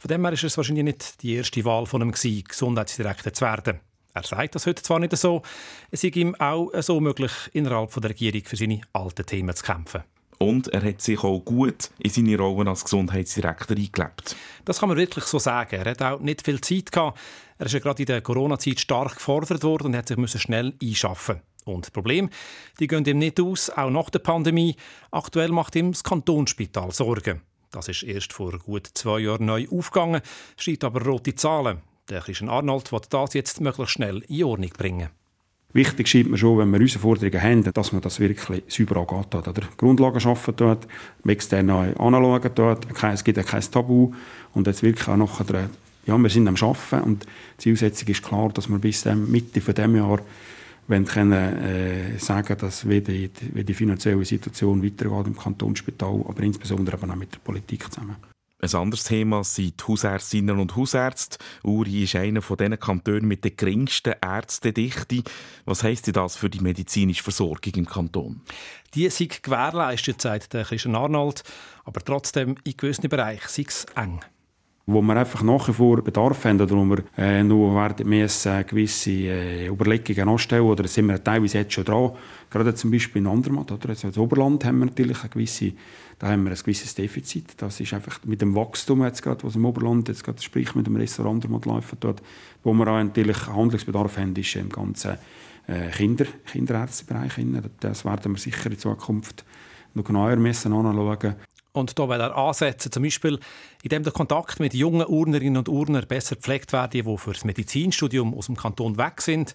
Von 0.00 0.08
dem 0.08 0.24
her 0.24 0.32
ist 0.32 0.42
es 0.42 0.56
wahrscheinlich 0.56 0.84
nicht 0.84 1.22
die 1.22 1.36
erste 1.36 1.64
Wahl 1.64 1.86
von 1.86 2.02
ihm, 2.02 2.10
Gesundheitsdirektor 2.10 3.32
zu 3.32 3.44
werden. 3.44 3.80
Er 4.12 4.22
sagt 4.24 4.56
das 4.56 4.66
heute 4.66 4.82
zwar 4.82 4.98
nicht 4.98 5.16
so, 5.16 5.42
es 5.90 6.00
sei 6.00 6.08
ihm 6.08 6.34
auch 6.36 6.70
so 6.80 7.00
möglich, 7.00 7.32
innerhalb 7.52 7.92
der 7.94 8.10
Regierung 8.10 8.42
für 8.44 8.56
seine 8.56 8.80
alten 8.92 9.24
Themen 9.24 9.54
zu 9.54 9.64
kämpfen. 9.64 10.02
Und 10.38 10.68
er 10.68 10.84
hat 10.84 11.00
sich 11.00 11.22
auch 11.22 11.40
gut 11.40 11.90
in 11.98 12.10
seine 12.10 12.36
Rolle 12.36 12.68
als 12.68 12.84
Gesundheitsdirektor 12.84 13.76
eingelebt. 13.76 14.36
Das 14.64 14.80
kann 14.80 14.88
man 14.88 14.98
wirklich 14.98 15.24
so 15.24 15.38
sagen. 15.38 15.76
Er 15.76 15.90
hat 15.92 16.02
auch 16.02 16.20
nicht 16.20 16.44
viel 16.44 16.60
Zeit 16.60 16.90
gehabt. 16.90 17.18
Er 17.58 17.66
ist 17.66 17.72
ja 17.72 17.78
gerade 17.78 18.02
in 18.02 18.06
der 18.06 18.20
Corona-Zeit 18.20 18.80
stark 18.80 19.14
gefordert 19.14 19.62
worden 19.62 19.88
und 19.88 19.96
hat 19.96 20.08
sich 20.08 20.42
schnell 20.42 20.74
einschaffen 20.82 21.40
und 21.64 21.92
Problem, 21.92 22.30
die 22.78 22.86
gehen 22.86 23.04
ihm 23.04 23.18
nicht 23.18 23.40
aus, 23.40 23.70
auch 23.70 23.90
nach 23.90 24.10
der 24.10 24.20
Pandemie. 24.20 24.76
Aktuell 25.10 25.50
macht 25.50 25.76
ihm 25.76 25.92
das 25.92 26.04
Kantonsspital 26.04 26.92
Sorgen. 26.92 27.42
Das 27.70 27.88
ist 27.88 28.04
erst 28.04 28.32
vor 28.32 28.58
gut 28.58 28.88
zwei 28.94 29.20
Jahren 29.20 29.46
neu 29.46 29.66
aufgegangen, 29.70 30.22
schreibt 30.56 30.84
aber 30.84 31.04
rote 31.04 31.34
Zahlen. 31.34 31.78
Der 32.08 32.20
Christian 32.20 32.50
Arnold 32.50 32.92
will 32.92 33.00
das 33.08 33.34
jetzt 33.34 33.60
möglichst 33.60 33.94
schnell 33.94 34.22
in 34.28 34.44
Ordnung 34.44 34.70
bringen. 34.76 35.08
Wichtig 35.74 36.06
scheint 36.06 36.30
mir 36.30 36.38
schon, 36.38 36.58
wenn 36.58 36.70
wir 36.70 36.78
unsere 36.78 37.00
Forderungen 37.00 37.42
haben, 37.42 37.72
dass 37.72 37.92
man 37.92 38.00
das 38.00 38.20
wirklich 38.20 38.62
sauber 38.68 39.00
angeht. 39.00 39.34
Oder 39.34 39.62
Grundlagen 39.76 40.20
schaffen 40.20 40.54
dort, 40.56 40.86
extern 41.26 41.68
anschauen 41.68 42.50
dort, 42.54 42.86
es 43.02 43.24
gibt 43.24 43.44
kein 43.44 43.60
Tabu 43.60 44.12
und 44.52 44.68
jetzt 44.68 44.84
wirklich 44.84 45.08
auch 45.08 45.16
nachher, 45.16 45.70
ja, 46.06 46.16
wir 46.16 46.30
sind 46.30 46.46
am 46.46 46.54
Arbeiten 46.54 47.02
und 47.02 47.24
die 47.24 47.62
Zielsetzung 47.62 48.06
ist 48.06 48.22
klar, 48.22 48.50
dass 48.50 48.68
wir 48.68 48.78
bis 48.78 49.04
Mitte 49.04 49.60
von 49.60 49.74
dem 49.74 49.96
Jahr 49.96 50.20
wenn 50.86 51.04
können, 51.04 51.32
äh, 51.32 52.18
sagen, 52.18 52.56
dass 52.58 52.88
wie 52.88 53.00
die, 53.00 53.30
wie 53.52 53.64
die 53.64 53.74
finanzielle 53.74 54.24
Situation 54.24 54.84
weitergeht 54.84 55.26
im 55.26 55.36
Kantonsspital, 55.36 56.24
aber 56.28 56.42
insbesondere 56.42 56.96
aber 56.96 57.12
auch 57.12 57.16
mit 57.16 57.34
der 57.34 57.38
Politik 57.38 57.92
zusammen. 57.92 58.16
Ein 58.60 58.80
anderes 58.80 59.04
Thema 59.04 59.44
sind 59.44 59.78
die 59.78 59.84
Hausärztinnen 59.86 60.58
und 60.58 60.74
Hausärzte. 60.74 61.36
Uri 61.64 62.04
ist 62.04 62.16
einer 62.16 62.40
von 62.40 62.56
den 62.56 62.80
Kantonen 62.80 63.28
mit 63.28 63.44
der 63.44 63.50
geringsten 63.50 64.14
Ärztedichte. 64.22 65.22
Was 65.66 65.82
heisst 65.82 66.16
das 66.16 66.36
für 66.36 66.48
die 66.48 66.60
medizinische 66.60 67.22
Versorgung 67.22 67.74
im 67.74 67.84
Kanton? 67.84 68.40
Die 68.94 69.10
sind 69.10 69.42
gewährleistet, 69.42 70.22
sagt 70.22 70.50
Christian 70.50 70.96
Arnold, 70.96 71.42
aber 71.84 72.00
trotzdem 72.00 72.56
in 72.64 72.76
gewissen 72.76 73.10
Bereichen 73.10 73.48
sei 73.48 73.64
es 73.68 73.84
eng. 73.96 74.20
Wo 74.86 75.00
wir 75.00 75.16
einfach 75.16 75.42
nach 75.42 75.68
wie 75.68 75.72
vor 75.72 76.02
Bedarf 76.02 76.44
haben 76.44 76.60
oder 76.60 76.76
wo 76.76 76.84
wir 76.84 77.04
äh, 77.16 77.42
nur 77.42 77.74
werden 77.74 78.06
müssen, 78.06 78.66
gewisse 78.66 79.10
äh, 79.10 79.68
Überlegungen 79.68 80.28
anstellen 80.28 80.64
oder 80.64 80.86
sind 80.86 81.06
wir 81.06 81.22
teilweise 81.22 81.58
jetzt 81.58 81.72
schon 81.72 81.84
dran. 81.84 82.12
Gerade 82.50 82.74
zum 82.74 82.90
Beispiel 82.90 83.22
in 83.22 83.28
Andermatt, 83.28 83.72
oder? 83.72 83.88
Also 83.88 84.08
das 84.08 84.18
Oberland 84.18 84.64
haben 84.64 84.80
wir 84.80 84.86
natürlich 84.86 85.20
eine 85.20 85.30
gewisse, 85.30 85.72
da 86.18 86.28
haben 86.28 86.44
wir 86.44 86.50
ein 86.50 86.58
gewisses 86.58 86.94
Defizit. 86.94 87.54
Das 87.56 87.80
ist 87.80 87.94
einfach 87.94 88.20
mit 88.24 88.42
dem 88.42 88.54
Wachstum 88.54 89.02
jetzt 89.04 89.22
gerade, 89.22 89.42
was 89.42 89.56
im 89.56 89.64
Oberland 89.64 90.08
jetzt 90.08 90.22
gerade 90.22 90.42
sprich 90.42 90.74
mit 90.74 90.86
dem 90.86 90.96
Restaurant 90.96 91.44
Andermatt 91.44 91.64
läuft 91.64 91.96
dort, 92.00 92.22
wo 92.62 92.74
wir 92.74 92.86
auch 92.86 93.02
natürlich 93.02 93.46
Handlungsbedarf 93.46 94.18
haben, 94.18 94.36
ist 94.36 94.54
im 94.56 94.68
ganzen 94.68 95.16
äh, 95.66 95.88
Kinder, 95.96 96.26
Kinderärztebereich. 96.44 97.32
Das 97.80 98.04
werden 98.04 98.32
wir 98.32 98.38
sicher 98.38 98.70
in 98.70 98.78
Zukunft 98.78 99.46
noch 99.94 100.04
genauer 100.04 100.36
müssen 100.36 100.74
anschauen 100.74 101.36
und 101.74 101.98
da 101.98 102.08
will 102.08 102.20
er 102.20 102.36
ansetzen, 102.36 102.92
zum 102.92 103.02
Beispiel, 103.02 103.40
indem 103.82 104.04
der 104.04 104.12
Kontakt 104.12 104.60
mit 104.60 104.74
jungen 104.74 105.06
Urnerinnen 105.06 105.58
und 105.58 105.68
Urnern 105.68 106.06
besser 106.06 106.36
gepflegt 106.36 106.72
wird, 106.72 106.94
die 106.94 107.02
für 107.02 107.32
das 107.32 107.44
Medizinstudium 107.44 108.32
aus 108.32 108.46
dem 108.46 108.56
Kanton 108.56 108.96
weg 108.96 109.20
sind. 109.20 109.54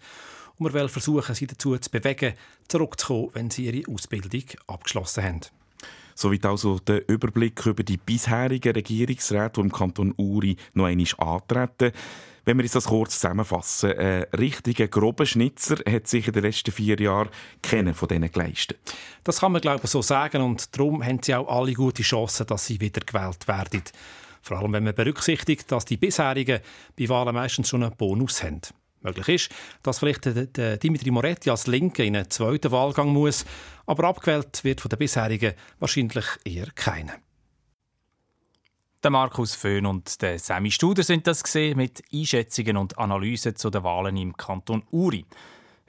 Und 0.58 0.66
wir 0.66 0.74
wollen 0.74 0.90
versuchen, 0.90 1.34
sie 1.34 1.48
dazu 1.48 1.78
zu 1.78 1.90
bewegen, 1.90 2.34
zurückzukommen, 2.68 3.30
wenn 3.34 3.50
sie 3.50 3.68
ihre 3.68 3.90
Ausbildung 3.92 4.44
abgeschlossen 4.68 5.24
haben. 5.24 5.42
Soweit 6.14 6.46
also 6.46 6.80
der 6.80 7.08
Überblick 7.08 7.66
über 7.66 7.84
die 7.84 7.96
bisherigen 7.96 8.74
Regierungsräte, 8.74 9.54
die 9.56 9.62
im 9.62 9.72
Kanton 9.72 10.14
Uri 10.18 10.58
noch 10.74 10.88
einmal 10.88 11.08
antreten. 11.18 11.94
Wenn 12.46 12.58
wir 12.58 12.68
das 12.68 12.86
kurz 12.86 13.20
zusammenfassen, 13.20 13.92
ein 13.98 14.24
richtiger 14.38 14.88
grober 14.88 15.26
Schnitzer 15.26 15.78
hat 15.90 16.08
sich 16.08 16.28
in 16.28 16.34
den 16.34 16.44
letzten 16.44 16.72
vier 16.72 17.00
Jahren 17.00 17.30
keinen 17.62 17.94
von 17.94 18.08
denen 18.08 18.32
geleistet. 18.32 18.80
Das 19.24 19.40
kann 19.40 19.52
man 19.52 19.62
glaube 19.62 19.82
ich 19.84 19.90
so 19.90 20.02
sagen 20.02 20.42
und 20.42 20.76
darum 20.78 21.04
haben 21.04 21.22
sie 21.22 21.36
auch 21.36 21.48
alle 21.48 21.74
gute 21.74 22.04
Chancen, 22.04 22.48
dass 22.48 22.66
sie 22.66 22.80
wieder 22.80 23.02
gewählt 23.02 23.48
werden. 23.48 23.84
Vor 24.42 24.58
allem, 24.58 24.74
wenn 24.74 24.84
man 24.84 24.96
berücksichtigt, 24.96 25.72
dass 25.72 25.86
die 25.86 25.98
bisherigen 25.98 26.62
bei 26.98 27.10
Wahlen 27.10 27.36
meistens 27.36 27.70
schon 27.70 27.84
einen 27.84 27.96
Bonus 27.96 28.42
haben. 28.42 28.62
Möglich 29.02 29.30
ist, 29.30 29.52
dass 29.84 30.00
vielleicht 30.00 30.26
der 30.26 30.78
Dimitri 30.78 31.12
Moretti 31.12 31.50
als 31.50 31.68
Linke 31.68 32.04
in 32.04 32.16
einen 32.18 32.30
zweiten 32.30 32.72
Wahlgang 32.72 33.10
muss, 33.10 33.46
aber 33.86 34.06
abgewählt 34.06 34.64
wird 34.64 34.82
von 34.82 34.90
den 34.90 35.00
bisherigen 35.00 35.54
wahrscheinlich 35.80 36.26
eher 36.44 36.68
keiner. 36.76 37.14
Der 39.02 39.12
Markus 39.12 39.56
Föhn 39.56 39.86
und 39.86 40.22
der 40.22 40.40
Sammy 40.40 40.72
Studer 40.72 41.04
sind 41.04 41.26
das 41.26 41.42
gesehen 41.42 41.78
mit 41.78 42.04
Einschätzungen 42.14 42.76
und 42.76 42.98
Analysen 42.98 43.56
zu 43.56 43.70
den 43.70 43.82
Wahlen 43.86 44.18
im 44.18 44.36
Kanton 44.36 44.84
Uri. 44.92 45.26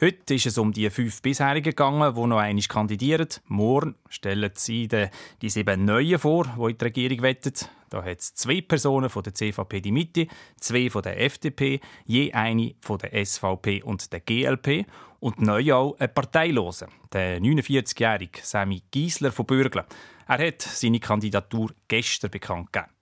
Heute 0.01 0.35
ist 0.35 0.47
es 0.47 0.59
um 0.59 0.71
die 0.71 0.89
fünf 0.91 1.21
bisherigen 1.21 1.65
gegangen, 1.65 2.15
die 2.15 2.27
noch 2.29 2.39
einmal 2.39 2.63
kandidieren. 2.63 3.27
Morgen 3.49 3.97
stellen 4.09 4.53
sie 4.55 4.87
die 4.87 5.51
sieben 5.51 5.85
Neuen 5.85 6.21
vor, 6.21 6.45
die 6.57 6.71
in 6.71 6.79
die 6.79 6.85
Regierung 6.85 7.23
wettet. 7.23 7.69
Da 7.89 8.05
hat 8.05 8.21
es 8.21 8.33
zwei 8.37 8.61
Personen 8.61 9.11
von 9.11 9.25
der 9.25 9.35
CVP 9.35 9.81
die 9.81 9.91
Mitte, 9.91 10.29
zwei 10.61 10.89
von 10.89 11.03
der 11.03 11.21
FDP, 11.21 11.81
je 12.07 12.33
eine 12.33 12.77
von 12.81 12.99
der 12.99 13.27
SVP 13.27 13.83
und 13.83 14.13
der 14.13 14.21
GLP 14.21 14.87
und 15.19 15.41
neu 15.41 15.73
auch 15.73 15.99
ein 15.99 16.15
Parteiloser, 16.15 16.87
der 17.13 17.41
49-jährige 17.41 18.39
Sammy 18.41 18.85
Giesler 18.93 19.33
von 19.33 19.47
Bürgle. 19.47 19.85
Er 20.29 20.47
hat 20.47 20.63
seine 20.63 21.01
Kandidatur 21.01 21.73
gestern 21.89 22.31
bekannt 22.31 22.73
gegeben. 22.73 23.00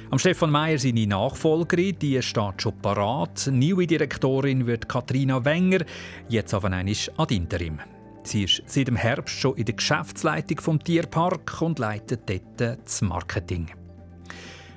Am 0.09 0.17
Stefan 0.17 0.49
Meyer 0.49 0.79
seine 0.79 1.05
Nachfolgerin, 1.05 1.99
die 1.99 2.19
steht 2.23 2.63
schon 2.63 2.75
parat. 2.79 3.47
Neue 3.53 3.85
Direktorin 3.85 4.65
wird 4.65 4.89
Katrina 4.89 5.45
Wenger, 5.45 5.85
jetzt 6.29 6.55
aber 6.55 6.71
einmal 6.71 6.95
ad 7.15 7.35
interim. 7.35 7.77
Sie 8.23 8.45
ist 8.45 8.63
seit 8.65 8.87
dem 8.87 8.95
Herbst 8.95 9.35
schon 9.35 9.55
in 9.55 9.65
der 9.65 9.75
Geschäftsleitung 9.75 10.59
vom 10.59 10.83
Tierpark 10.83 11.61
und 11.61 11.77
leitet 11.77 12.27
dort 12.27 12.59
das 12.83 13.03
Marketing. 13.03 13.69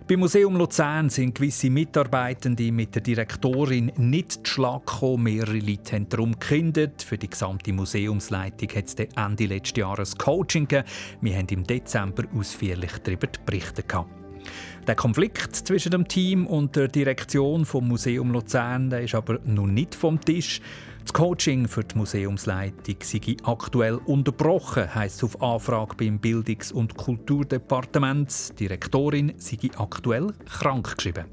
Beim 0.07 0.21
Museum 0.21 0.55
Luzern 0.57 1.09
sind 1.09 1.35
gewisse 1.35 1.71
Mitarbeitende 1.71 2.71
mit 2.71 2.95
der 2.95 3.01
Direktorin 3.01 3.91
nicht 3.97 4.33
zu 4.33 4.41
Schlag 4.45 4.85
gekommen. 4.85 5.23
Mehrere 5.23 5.57
Leute 5.57 5.93
haben 5.93 6.11
darum 6.11 6.33
gekündigt. 6.33 7.03
Für 7.03 7.17
die 7.17 7.31
gesamte 7.31 7.73
Museumsleitung 7.73 8.69
hat 8.69 8.85
es 8.85 8.95
Ende 9.17 9.47
letzten 9.47 9.81
Jahres 9.81 10.19
Coaching 10.19 10.69
gegeben. 10.69 10.87
Wir 11.23 11.39
haben 11.39 11.47
im 11.49 11.65
Dezember 11.65 12.25
ausführlich 12.39 12.93
darüber 13.03 13.29
berichtet. 13.47 13.95
Der 14.87 14.95
Konflikt 14.95 15.57
zwischen 15.57 15.93
dem 15.93 16.07
Team 16.07 16.47
und 16.47 16.77
der 16.77 16.89
Direktion 16.89 17.65
vom 17.65 17.89
Museum 17.89 18.31
Luzern 18.31 18.91
der 18.91 19.05
ist 19.05 19.15
aber 19.15 19.39
noch 19.47 19.67
nicht 19.67 19.95
vom 19.95 20.21
Tisch. 20.21 20.61
Das 21.05 21.13
Coaching 21.13 21.69
für 21.69 21.85
die 21.85 21.99
Museumsleitung 21.99 22.97
sei 23.03 23.37
aktuell 23.45 23.97
unterbrochen, 24.07 24.93
heisst 24.95 25.23
auf 25.23 25.41
Anfrage 25.43 25.95
beim 25.97 26.19
Bildungs- 26.19 26.73
und 26.73 26.97
Kulturdepartement. 26.97 28.59
Direktorin 28.59 29.35
sei 29.37 29.59
aktuell 29.77 30.33
krank 30.47 30.97
geschrieben. 30.97 31.27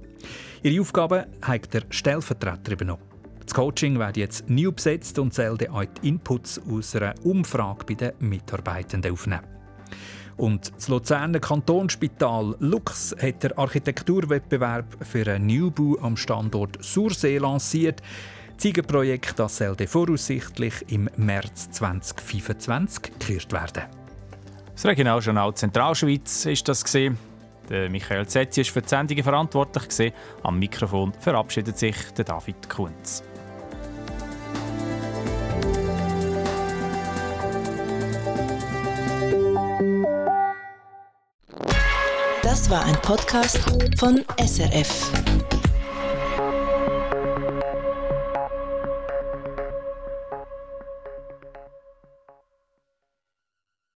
Ihre 0.62 0.82
Aufgabe 0.82 1.28
hat 1.42 1.74
der 1.74 1.84
Stellvertreter 1.90 2.74
übernommen. 2.74 3.02
Das 3.46 3.54
Coaching 3.54 3.98
wird 3.98 4.18
jetzt 4.18 4.50
neu 4.50 4.72
besetzt 4.72 5.18
und 5.18 5.34
soll 5.34 5.58
auch 5.72 5.86
die 5.86 6.10
Inputs 6.10 6.60
aus 6.70 6.94
einer 6.98 7.16
Umfrage 7.24 7.86
bei 7.86 7.94
den 7.94 8.12
Mitarbeitenden 8.20 9.14
aufnehmen. 9.14 9.48
Und 10.36 10.74
das 10.76 10.90
Luzerner 10.90 11.40
Kantonsspital 11.40 12.56
Lux 12.60 13.16
hat 13.22 13.44
den 13.44 13.58
Architekturwettbewerb 13.58 15.06
für 15.06 15.28
einen 15.32 15.48
Neubau 15.48 15.98
am 16.02 16.18
Standort 16.18 16.84
Sursee 16.84 17.38
lanciert. 17.38 18.02
Ziegenprojekt 18.62 19.40
das 19.40 19.58
soll 19.58 19.76
voraussichtlich 19.88 20.86
im 20.90 21.10
März 21.18 21.72
2025 21.72 23.02
geklärt 23.02 23.52
werden. 23.52 23.86
Das 24.72 24.86
Regionaljournal 24.86 25.56
Zentralschweiz 25.56 26.46
ist 26.46 26.68
das 26.68 26.84
gesehen. 26.84 27.18
Michael 27.90 28.28
Zetzi 28.28 28.62
ist 28.62 28.70
für 28.70 28.84
die 28.84 28.88
Sendungen 28.88 29.24
verantwortlich 29.24 29.88
gesehen. 29.88 30.14
Am 30.44 30.60
Mikrofon 30.60 31.12
verabschiedet 31.20 31.80
sich 31.80 31.96
der 32.16 32.26
David 32.26 32.70
Kunz. 32.70 33.24
Das 42.44 42.70
war 42.70 42.86
ein 42.86 42.96
Podcast 43.02 43.60
von 43.98 44.24
SRF. 44.38 45.12